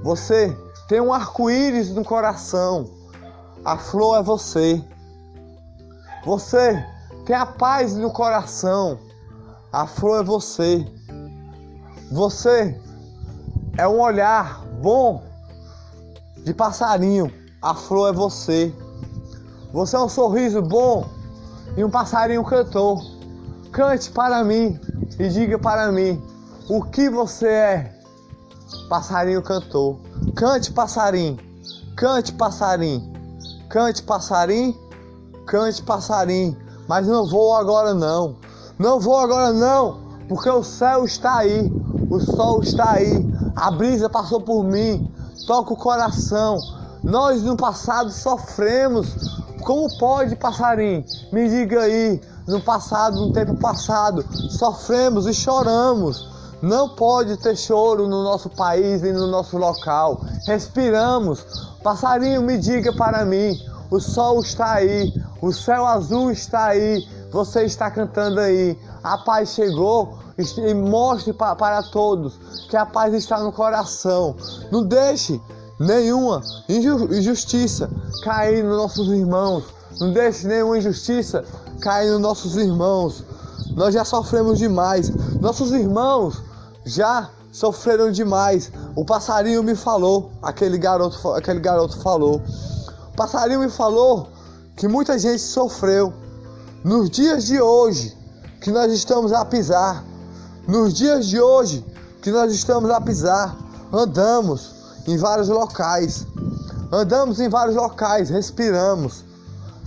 você 0.04 0.56
tem 0.88 1.00
um 1.00 1.12
arco-íris 1.12 1.90
no 1.90 2.04
coração. 2.04 2.95
A 3.66 3.76
flor 3.76 4.16
é 4.16 4.22
você. 4.22 4.80
Você 6.24 6.86
tem 7.24 7.34
a 7.34 7.44
paz 7.44 7.96
no 7.96 8.12
coração. 8.12 8.96
A 9.72 9.88
flor 9.88 10.20
é 10.20 10.22
você. 10.22 10.86
Você 12.12 12.80
é 13.76 13.88
um 13.88 14.00
olhar 14.00 14.64
bom 14.80 15.24
de 16.44 16.54
passarinho. 16.54 17.28
A 17.60 17.74
flor 17.74 18.10
é 18.10 18.12
você. 18.12 18.72
Você 19.72 19.96
é 19.96 19.98
um 19.98 20.08
sorriso 20.08 20.62
bom 20.62 21.04
e 21.76 21.82
um 21.82 21.90
passarinho 21.90 22.44
cantor. 22.44 23.02
Cante 23.72 24.12
para 24.12 24.44
mim 24.44 24.78
e 25.18 25.28
diga 25.28 25.58
para 25.58 25.90
mim 25.90 26.22
o 26.70 26.84
que 26.84 27.10
você 27.10 27.48
é. 27.48 28.00
Passarinho 28.88 29.42
cantor. 29.42 29.98
Cante, 30.36 30.70
passarinho. 30.70 31.36
Cante, 31.96 32.32
passarinho. 32.32 33.15
Cante, 33.68 34.02
passarinho. 34.02 34.76
Cante, 35.46 35.82
passarinho. 35.82 36.56
Mas 36.88 37.06
não 37.06 37.26
vou 37.26 37.54
agora 37.54 37.92
não. 37.94 38.36
Não 38.78 39.00
vou 39.00 39.18
agora 39.18 39.52
não, 39.52 40.00
porque 40.28 40.50
o 40.50 40.62
céu 40.62 41.04
está 41.04 41.38
aí. 41.38 41.72
O 42.10 42.20
sol 42.20 42.62
está 42.62 42.92
aí. 42.92 43.26
A 43.56 43.70
brisa 43.70 44.08
passou 44.08 44.40
por 44.40 44.62
mim. 44.62 45.10
Toca 45.46 45.72
o 45.72 45.76
coração. 45.76 46.58
Nós 47.02 47.42
no 47.42 47.56
passado 47.56 48.10
sofremos. 48.10 49.40
Como 49.62 49.88
pode, 49.98 50.36
passarinho? 50.36 51.04
Me 51.32 51.48
diga 51.48 51.80
aí. 51.80 52.20
No 52.46 52.60
passado, 52.60 53.16
no 53.16 53.32
tempo 53.32 53.56
passado, 53.56 54.24
sofremos 54.50 55.26
e 55.26 55.34
choramos. 55.34 56.35
Não 56.62 56.88
pode 56.88 57.36
ter 57.36 57.56
choro 57.56 58.08
no 58.08 58.22
nosso 58.22 58.48
país 58.48 59.02
e 59.02 59.12
no 59.12 59.26
nosso 59.26 59.58
local. 59.58 60.20
Respiramos. 60.46 61.44
Passarinho, 61.82 62.42
me 62.42 62.58
diga 62.58 62.92
para 62.94 63.24
mim. 63.24 63.58
O 63.90 64.00
sol 64.00 64.40
está 64.40 64.72
aí, 64.72 65.12
o 65.40 65.52
céu 65.52 65.86
azul 65.86 66.32
está 66.32 66.66
aí, 66.66 67.06
você 67.30 67.64
está 67.64 67.88
cantando 67.88 68.40
aí. 68.40 68.76
A 69.02 69.18
paz 69.18 69.50
chegou 69.50 70.18
e 70.36 70.74
mostre 70.74 71.32
para 71.32 71.82
todos 71.84 72.36
que 72.68 72.76
a 72.76 72.84
paz 72.84 73.14
está 73.14 73.38
no 73.38 73.52
coração. 73.52 74.34
Não 74.72 74.82
deixe 74.82 75.40
nenhuma 75.78 76.42
injustiça 76.68 77.88
cair 78.24 78.64
nos 78.64 78.76
nossos 78.76 79.08
irmãos. 79.08 79.64
Não 80.00 80.12
deixe 80.12 80.46
nenhuma 80.46 80.78
injustiça 80.78 81.44
cair 81.80 82.10
nos 82.10 82.20
nossos 82.20 82.56
irmãos. 82.56 83.22
Nós 83.76 83.94
já 83.94 84.04
sofremos 84.04 84.58
demais. 84.58 85.10
Nossos 85.40 85.72
irmãos 85.72 86.42
já 86.86 87.28
sofreram 87.50 88.10
demais. 88.12 88.70
O 88.94 89.04
passarinho 89.04 89.62
me 89.62 89.74
falou, 89.74 90.30
aquele 90.40 90.78
garoto, 90.78 91.28
aquele 91.32 91.58
garoto 91.58 91.98
falou. 92.00 92.40
O 93.12 93.16
passarinho 93.16 93.60
me 93.60 93.68
falou 93.68 94.28
que 94.76 94.86
muita 94.86 95.18
gente 95.18 95.40
sofreu. 95.40 96.14
Nos 96.84 97.10
dias 97.10 97.44
de 97.44 97.60
hoje 97.60 98.16
que 98.60 98.70
nós 98.70 98.92
estamos 98.92 99.32
a 99.32 99.44
pisar, 99.44 100.04
nos 100.68 100.94
dias 100.94 101.26
de 101.26 101.40
hoje 101.40 101.84
que 102.22 102.30
nós 102.30 102.52
estamos 102.52 102.90
a 102.90 103.00
pisar, 103.00 103.56
andamos 103.92 104.74
em 105.06 105.16
vários 105.16 105.48
locais. 105.48 106.24
Andamos 106.92 107.40
em 107.40 107.48
vários 107.48 107.74
locais, 107.74 108.30
respiramos. 108.30 109.24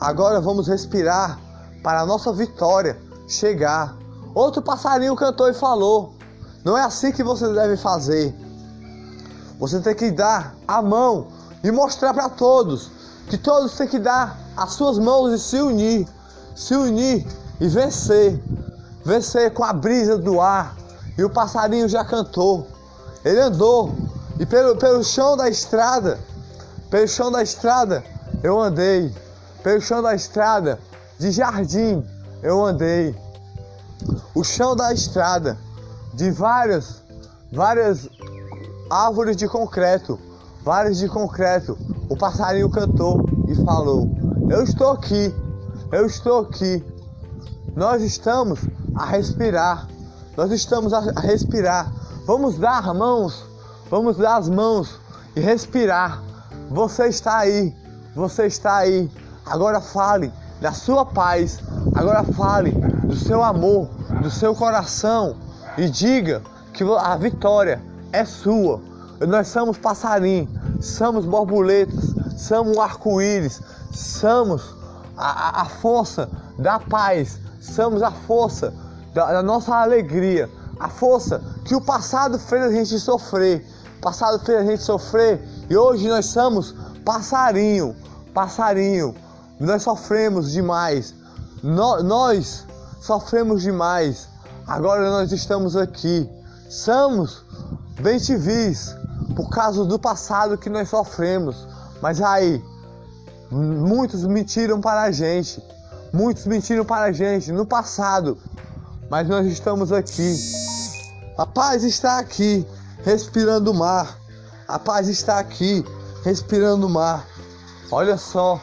Agora 0.01 0.41
vamos 0.41 0.67
respirar 0.67 1.39
para 1.81 2.01
a 2.01 2.05
nossa 2.05 2.33
vitória 2.33 2.97
chegar. 3.25 3.95
Outro 4.35 4.61
passarinho 4.61 5.15
cantou 5.15 5.47
e 5.47 5.53
falou: 5.53 6.13
não 6.63 6.77
é 6.77 6.83
assim 6.83 7.11
que 7.11 7.23
você 7.23 7.51
deve 7.53 7.77
fazer. 7.77 8.35
Você 9.59 9.79
tem 9.79 9.95
que 9.95 10.11
dar 10.11 10.55
a 10.67 10.81
mão 10.81 11.27
e 11.63 11.71
mostrar 11.71 12.13
para 12.13 12.29
todos 12.29 12.91
que 13.29 13.37
todos 13.37 13.75
têm 13.75 13.87
que 13.87 13.99
dar 13.99 14.37
as 14.57 14.73
suas 14.73 14.97
mãos 14.97 15.33
e 15.33 15.39
se 15.39 15.57
unir, 15.57 16.07
se 16.55 16.75
unir 16.75 17.25
e 17.59 17.67
vencer. 17.67 18.41
Vencer 19.05 19.53
com 19.53 19.63
a 19.63 19.71
brisa 19.71 20.17
do 20.17 20.41
ar. 20.41 20.75
E 21.17 21.23
o 21.23 21.29
passarinho 21.29 21.87
já 21.87 22.03
cantou. 22.03 22.67
Ele 23.23 23.39
andou 23.39 23.93
e 24.39 24.45
pelo, 24.45 24.77
pelo 24.77 25.03
chão 25.03 25.35
da 25.35 25.49
estrada, 25.49 26.17
pelo 26.89 27.07
chão 27.07 27.29
da 27.29 27.43
estrada, 27.43 28.03
eu 28.41 28.59
andei. 28.59 29.13
Pelo 29.61 29.81
chão 29.81 30.01
da 30.01 30.15
estrada 30.15 30.79
de 31.19 31.31
jardim, 31.31 32.05
eu 32.41 32.65
andei. 32.65 33.13
O 34.33 34.43
chão 34.43 34.75
da 34.75 34.93
estrada 34.93 35.57
de 36.13 36.31
várias, 36.31 37.03
várias 37.51 38.09
árvores 38.89 39.35
de 39.35 39.47
concreto, 39.47 40.19
várias 40.63 40.97
de 40.97 41.07
concreto. 41.07 41.77
O 42.09 42.17
passarinho 42.17 42.69
cantou 42.69 43.23
e 43.47 43.55
falou: 43.63 44.09
Eu 44.49 44.63
estou 44.63 44.91
aqui, 44.91 45.33
eu 45.91 46.05
estou 46.05 46.41
aqui. 46.41 46.83
Nós 47.75 48.01
estamos 48.01 48.59
a 48.95 49.05
respirar, 49.05 49.87
nós 50.35 50.51
estamos 50.51 50.93
a 50.93 50.99
respirar. 51.19 51.93
Vamos 52.25 52.57
dar 52.57 52.93
mãos, 52.93 53.45
vamos 53.89 54.17
dar 54.17 54.37
as 54.37 54.49
mãos 54.49 54.99
e 55.35 55.39
respirar. 55.39 56.21
Você 56.69 57.07
está 57.07 57.39
aí, 57.39 57.75
você 58.15 58.47
está 58.47 58.77
aí. 58.77 59.09
Agora 59.45 59.81
fale 59.81 60.31
da 60.61 60.73
sua 60.73 61.05
paz, 61.05 61.59
agora 61.95 62.23
fale 62.23 62.71
do 62.71 63.15
seu 63.15 63.41
amor, 63.43 63.87
do 64.21 64.29
seu 64.29 64.53
coração 64.53 65.35
e 65.79 65.89
diga 65.89 66.41
que 66.73 66.83
a 66.83 67.15
vitória 67.15 67.81
é 68.11 68.25
sua. 68.25 68.81
Nós 69.27 69.47
somos 69.47 69.77
passarinho, 69.77 70.47
somos 70.81 71.25
borboletas, 71.25 72.15
somos 72.37 72.77
arco-íris, 72.77 73.61
somos 73.93 74.75
a, 75.17 75.61
a, 75.61 75.65
força 75.65 76.29
da 76.57 76.79
paz, 76.79 77.39
somos 77.61 78.01
a 78.01 78.11
força 78.11 78.73
da, 79.13 79.33
da, 79.33 79.43
nossa 79.43 79.75
alegria, 79.75 80.49
a 80.79 80.87
força 80.87 81.41
que 81.65 81.75
o 81.75 81.81
passado 81.81 82.39
fez 82.39 82.63
a 82.63 82.71
gente 82.71 82.97
sofrer, 82.99 83.65
o 83.97 84.01
passado 84.01 84.39
fez 84.39 84.59
a 84.59 84.63
gente 84.63 84.83
sofrer 84.83 85.41
e 85.69 85.75
hoje 85.75 86.07
nós 86.07 86.25
somos 86.25 86.73
passarinho, 87.03 87.95
passarinho. 88.33 89.15
Nós 89.59 89.83
sofremos 89.83 90.53
demais, 90.53 91.13
no, 91.61 92.01
nós 92.01 92.65
sofremos 93.01 93.61
demais 93.61 94.28
Agora 94.69 95.09
nós 95.09 95.31
estamos 95.31 95.75
aqui. 95.75 96.29
Somos 96.69 97.43
bem 98.01 98.19
civis 98.19 98.95
por 99.35 99.49
causa 99.49 99.83
do 99.83 99.97
passado 99.97 100.59
que 100.59 100.69
nós 100.69 100.89
sofremos. 100.89 101.67
Mas 102.03 102.21
aí, 102.21 102.63
muitos 103.49 104.23
mentiram 104.25 104.79
para 104.79 105.01
a 105.01 105.11
gente. 105.11 105.59
Muitos 106.13 106.45
mentiram 106.45 106.85
para 106.85 107.05
a 107.05 107.11
gente 107.11 107.51
no 107.51 107.65
passado. 107.65 108.37
Mas 109.09 109.27
nós 109.27 109.47
estamos 109.47 109.91
aqui. 109.91 110.37
A 111.35 111.47
paz 111.47 111.83
está 111.83 112.19
aqui, 112.19 112.63
respirando 113.03 113.71
o 113.71 113.73
mar. 113.73 114.19
A 114.67 114.77
paz 114.77 115.07
está 115.07 115.39
aqui, 115.39 115.83
respirando 116.23 116.85
o 116.85 116.89
mar. 116.91 117.25
Olha 117.89 118.17
só, 118.19 118.61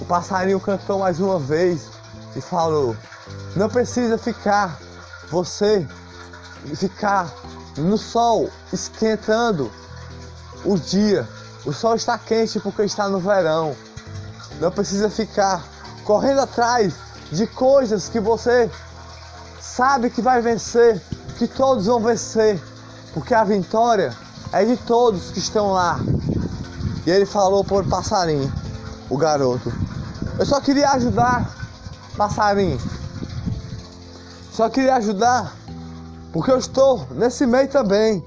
o 0.00 0.04
passarinho 0.06 0.58
cantou 0.58 1.00
mais 1.00 1.20
uma 1.20 1.38
vez 1.38 1.90
e 2.34 2.40
falou: 2.40 2.96
Não 3.54 3.68
precisa 3.68 4.16
ficar 4.16 4.80
você 5.30 5.86
ficar 6.74 7.32
no 7.76 7.98
sol 7.98 8.50
esquentando 8.72 9.70
o 10.64 10.78
dia. 10.78 11.28
O 11.64 11.72
sol 11.72 11.94
está 11.94 12.16
quente 12.18 12.60
porque 12.60 12.82
está 12.82 13.08
no 13.08 13.18
verão. 13.18 13.74
Não 14.60 14.70
precisa 14.70 15.10
ficar 15.10 15.64
correndo 16.04 16.40
atrás 16.40 16.94
de 17.32 17.46
coisas 17.46 18.08
que 18.08 18.20
você 18.20 18.70
sabe 19.60 20.10
que 20.10 20.22
vai 20.22 20.40
vencer, 20.40 21.00
que 21.38 21.48
todos 21.48 21.86
vão 21.86 21.98
vencer, 22.00 22.62
porque 23.12 23.34
a 23.34 23.42
vitória 23.42 24.14
é 24.52 24.64
de 24.64 24.76
todos 24.76 25.30
que 25.30 25.38
estão 25.38 25.72
lá. 25.72 25.98
E 27.06 27.10
ele 27.10 27.26
falou 27.26 27.64
por 27.64 27.84
passarinho, 27.86 28.52
o 29.10 29.16
garoto. 29.16 29.72
Eu 30.38 30.46
só 30.46 30.60
queria 30.60 30.90
ajudar, 30.90 31.50
passarinho. 32.16 32.78
Só 34.54 34.70
queria 34.70 34.94
ajudar, 34.94 35.52
porque 36.32 36.48
eu 36.48 36.58
estou 36.58 37.04
nesse 37.10 37.44
meio 37.44 37.66
também. 37.66 38.24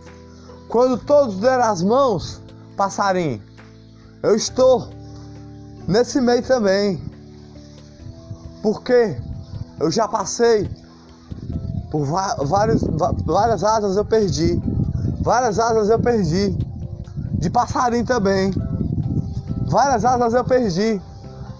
Quando 0.67 0.97
todos 0.97 1.37
deram 1.37 1.63
as 1.63 1.81
mãos, 1.81 2.41
passarinho, 2.75 3.41
eu 4.21 4.35
estou 4.35 4.89
nesse 5.87 6.19
meio 6.19 6.43
também. 6.43 7.01
Porque 8.61 9.15
eu 9.79 9.89
já 9.89 10.05
passei 10.05 10.69
por 11.89 12.03
vários, 12.03 12.83
várias 13.25 13.63
asas 13.63 13.95
eu 13.95 14.03
perdi. 14.03 14.59
Várias 15.21 15.57
asas 15.57 15.89
eu 15.89 15.97
perdi. 15.97 16.57
De 17.39 17.49
passarinho 17.49 18.03
também. 18.03 18.51
Várias 19.65 20.03
asas 20.03 20.33
eu 20.33 20.43
perdi. 20.43 21.01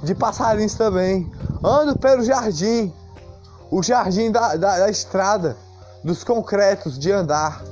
De 0.04 0.14
passarinhos 0.14 0.74
também. 0.74 1.32
Ando 1.64 1.96
pelo 1.96 2.22
jardim, 2.22 2.94
o 3.70 3.84
jardim 3.84 4.32
da, 4.32 4.56
da, 4.56 4.80
da 4.80 4.90
estrada, 4.90 5.58
dos 6.04 6.24
concretos 6.24 6.98
de 6.98 7.12
andar. 7.12 7.64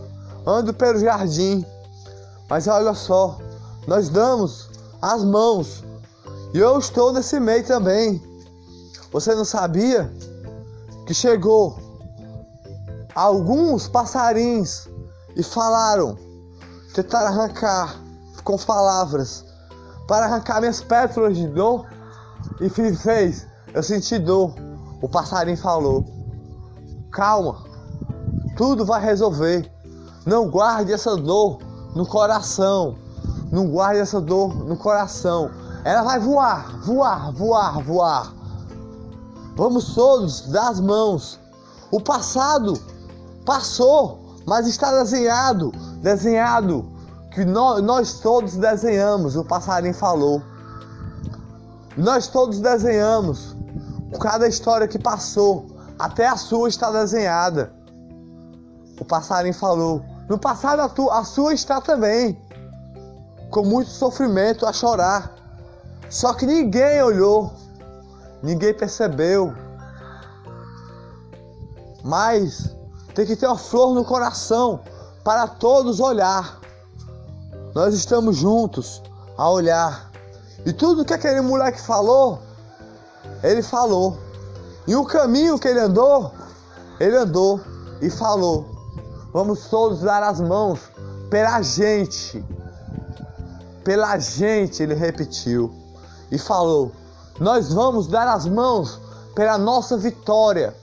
Ando 0.45 0.73
pelo 0.73 0.99
jardim, 0.99 1.65
mas 2.49 2.67
olha 2.67 2.93
só, 2.93 3.37
nós 3.87 4.09
damos 4.09 4.69
as 5.01 5.23
mãos 5.23 5.83
e 6.53 6.57
eu 6.57 6.77
estou 6.77 7.11
nesse 7.11 7.39
meio 7.39 7.65
também. 7.65 8.21
Você 9.11 9.33
não 9.33 9.45
sabia 9.45 10.11
que 11.05 11.13
chegou 11.13 11.77
alguns 13.13 13.87
passarinhos 13.87 14.87
e 15.35 15.43
falaram, 15.43 16.17
tentaram 16.93 17.27
arrancar 17.27 18.01
com 18.43 18.57
palavras 18.57 19.43
para 20.07 20.25
arrancar 20.25 20.59
minhas 20.59 20.81
pétalas 20.81 21.35
de 21.35 21.47
dor 21.47 21.87
e 22.61 22.69
fez, 22.69 23.47
eu 23.73 23.81
senti 23.81 24.19
dor. 24.19 24.53
O 25.05 25.07
passarinho 25.07 25.55
falou: 25.55 26.03
Calma, 27.11 27.63
tudo 28.57 28.83
vai 28.83 28.99
resolver. 28.99 29.71
Não 30.25 30.49
guarde 30.49 30.91
essa 30.91 31.15
dor 31.15 31.59
no 31.93 32.07
coração. 32.07 32.95
Não 33.51 33.67
guarde 33.67 33.99
essa 33.99 34.19
dor 34.19 34.55
no 34.65 34.75
coração. 34.75 35.51
Ela 35.83 36.01
vai 36.01 36.19
voar, 36.19 36.79
voar, 36.79 37.31
voar, 37.33 37.83
voar. 37.83 38.33
Vamos 39.55 39.93
todos 39.93 40.47
dar 40.47 40.69
as 40.69 40.79
mãos. 40.79 41.39
O 41.91 42.01
passado 42.01 42.73
passou, 43.45 44.17
mas 44.43 44.65
está 44.65 44.91
desenhado, 45.03 45.71
desenhado 46.01 46.83
que 47.31 47.45
nós, 47.45 47.79
nós 47.83 48.13
todos 48.21 48.55
desenhamos. 48.55 49.35
O 49.35 49.45
passarinho 49.45 49.93
falou. 49.93 50.41
Nós 51.95 52.27
todos 52.27 52.59
desenhamos. 52.59 53.54
Cada 54.19 54.47
história 54.47 54.87
que 54.87 54.99
passou, 54.99 55.67
até 55.97 56.27
a 56.27 56.37
sua 56.37 56.69
está 56.69 56.91
desenhada. 56.91 57.73
O 58.99 59.05
passarinho 59.05 59.53
falou. 59.53 60.03
No 60.29 60.37
passado 60.37 60.81
a, 60.81 60.89
tu, 60.89 61.09
a 61.09 61.23
sua 61.23 61.53
está 61.53 61.79
também. 61.81 62.39
Com 63.49 63.63
muito 63.63 63.89
sofrimento 63.89 64.65
a 64.65 64.73
chorar. 64.73 65.35
Só 66.09 66.33
que 66.33 66.45
ninguém 66.45 67.01
olhou. 67.01 67.53
Ninguém 68.41 68.73
percebeu. 68.73 69.53
Mas 72.03 72.75
tem 73.13 73.25
que 73.25 73.35
ter 73.35 73.47
uma 73.47 73.57
flor 73.57 73.93
no 73.95 74.05
coração 74.05 74.81
para 75.23 75.47
todos 75.47 75.99
olhar. 75.99 76.59
Nós 77.73 77.93
estamos 77.93 78.37
juntos 78.37 79.01
a 79.37 79.49
olhar. 79.49 80.11
E 80.65 80.71
tudo 80.71 81.05
que 81.05 81.13
aquele 81.13 81.41
moleque 81.41 81.81
falou, 81.81 82.39
ele 83.51 83.61
falou. 83.61 84.17
E 84.87 84.95
o 84.95 85.05
caminho 85.05 85.57
que 85.57 85.67
ele 85.67 85.79
andou, 85.79 86.31
ele 86.99 87.15
andou 87.15 87.59
e 88.01 88.09
falou. 88.09 88.65
Vamos 89.33 89.67
todos 89.67 90.01
dar 90.01 90.23
as 90.23 90.39
mãos 90.39 90.79
pela 91.29 91.61
gente. 91.61 92.43
Pela 93.83 94.17
gente, 94.17 94.81
ele 94.81 94.93
repetiu. 94.93 95.73
E 96.31 96.37
falou: 96.37 96.91
Nós 97.39 97.73
vamos 97.73 98.07
dar 98.07 98.27
as 98.27 98.47
mãos 98.47 98.99
pela 99.35 99.57
nossa 99.57 99.97
vitória, 99.97 100.75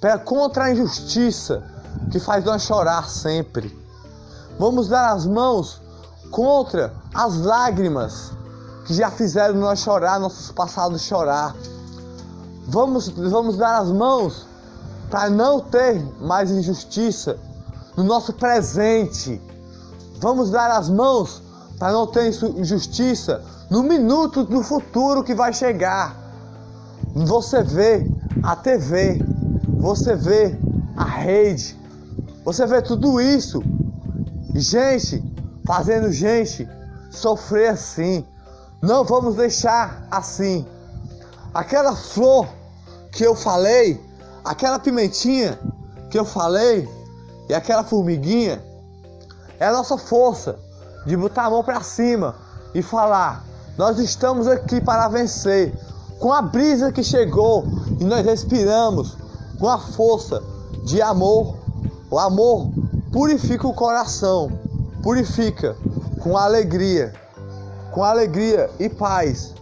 pela 0.00 0.18
contra 0.18 0.64
a 0.64 0.72
injustiça 0.72 1.62
que 2.10 2.18
faz 2.18 2.44
nós 2.44 2.62
chorar 2.62 3.08
sempre. 3.08 3.78
Vamos 4.58 4.88
dar 4.88 5.12
as 5.12 5.24
mãos 5.24 5.80
contra 6.30 6.92
as 7.14 7.36
lágrimas 7.38 8.32
que 8.84 8.94
já 8.94 9.10
fizeram 9.10 9.54
nós 9.54 9.78
chorar, 9.78 10.18
nossos 10.18 10.50
passados 10.50 11.02
chorar. 11.02 11.54
Vamos, 12.70 13.08
vamos 13.08 13.56
dar 13.56 13.78
as 13.78 13.90
mãos 13.90 14.46
para 15.10 15.28
não 15.28 15.58
ter 15.58 16.00
mais 16.20 16.52
injustiça 16.52 17.36
no 17.96 18.04
nosso 18.04 18.32
presente. 18.32 19.42
Vamos 20.20 20.50
dar 20.50 20.70
as 20.70 20.88
mãos 20.88 21.42
para 21.80 21.92
não 21.92 22.06
ter 22.06 22.28
injustiça 22.28 23.42
no 23.68 23.82
minuto 23.82 24.44
do 24.44 24.62
futuro 24.62 25.24
que 25.24 25.34
vai 25.34 25.52
chegar. 25.52 26.16
Você 27.12 27.60
vê 27.64 28.08
a 28.40 28.54
TV, 28.54 29.20
você 29.80 30.14
vê 30.14 30.56
a 30.96 31.04
rede, 31.04 31.76
você 32.44 32.64
vê 32.66 32.80
tudo 32.80 33.20
isso. 33.20 33.60
Gente 34.54 35.24
fazendo 35.66 36.12
gente 36.12 36.68
sofrer 37.10 37.70
assim. 37.70 38.24
Não 38.80 39.02
vamos 39.04 39.34
deixar 39.34 40.06
assim. 40.08 40.64
Aquela 41.52 41.96
flor 41.96 42.59
que 43.12 43.24
eu 43.24 43.34
falei, 43.34 44.00
aquela 44.44 44.78
pimentinha 44.78 45.58
que 46.10 46.18
eu 46.18 46.24
falei 46.24 46.88
e 47.48 47.54
aquela 47.54 47.84
formiguinha 47.84 48.62
é 49.58 49.66
a 49.66 49.72
nossa 49.72 49.98
força 49.98 50.58
de 51.06 51.16
botar 51.16 51.46
a 51.46 51.50
mão 51.50 51.62
para 51.62 51.80
cima 51.82 52.34
e 52.74 52.82
falar: 52.82 53.44
nós 53.76 53.98
estamos 53.98 54.46
aqui 54.46 54.80
para 54.80 55.08
vencer. 55.08 55.74
Com 56.18 56.34
a 56.34 56.42
brisa 56.42 56.92
que 56.92 57.02
chegou 57.02 57.64
e 57.98 58.04
nós 58.04 58.24
respiramos, 58.26 59.16
com 59.58 59.68
a 59.68 59.78
força 59.78 60.42
de 60.84 61.00
amor. 61.00 61.56
O 62.10 62.18
amor 62.18 62.70
purifica 63.10 63.66
o 63.66 63.72
coração, 63.72 64.50
purifica 65.02 65.74
com 66.22 66.36
alegria 66.36 67.14
com 67.90 68.04
alegria 68.04 68.70
e 68.78 68.88
paz. 68.88 69.54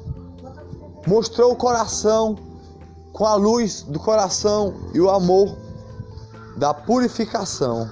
Mostrou 1.06 1.52
o 1.52 1.56
coração 1.56 2.36
com 3.18 3.26
a 3.26 3.34
luz 3.34 3.82
do 3.82 3.98
coração 3.98 4.72
e 4.94 5.00
o 5.00 5.10
amor 5.10 5.56
da 6.56 6.72
purificação. 6.72 7.90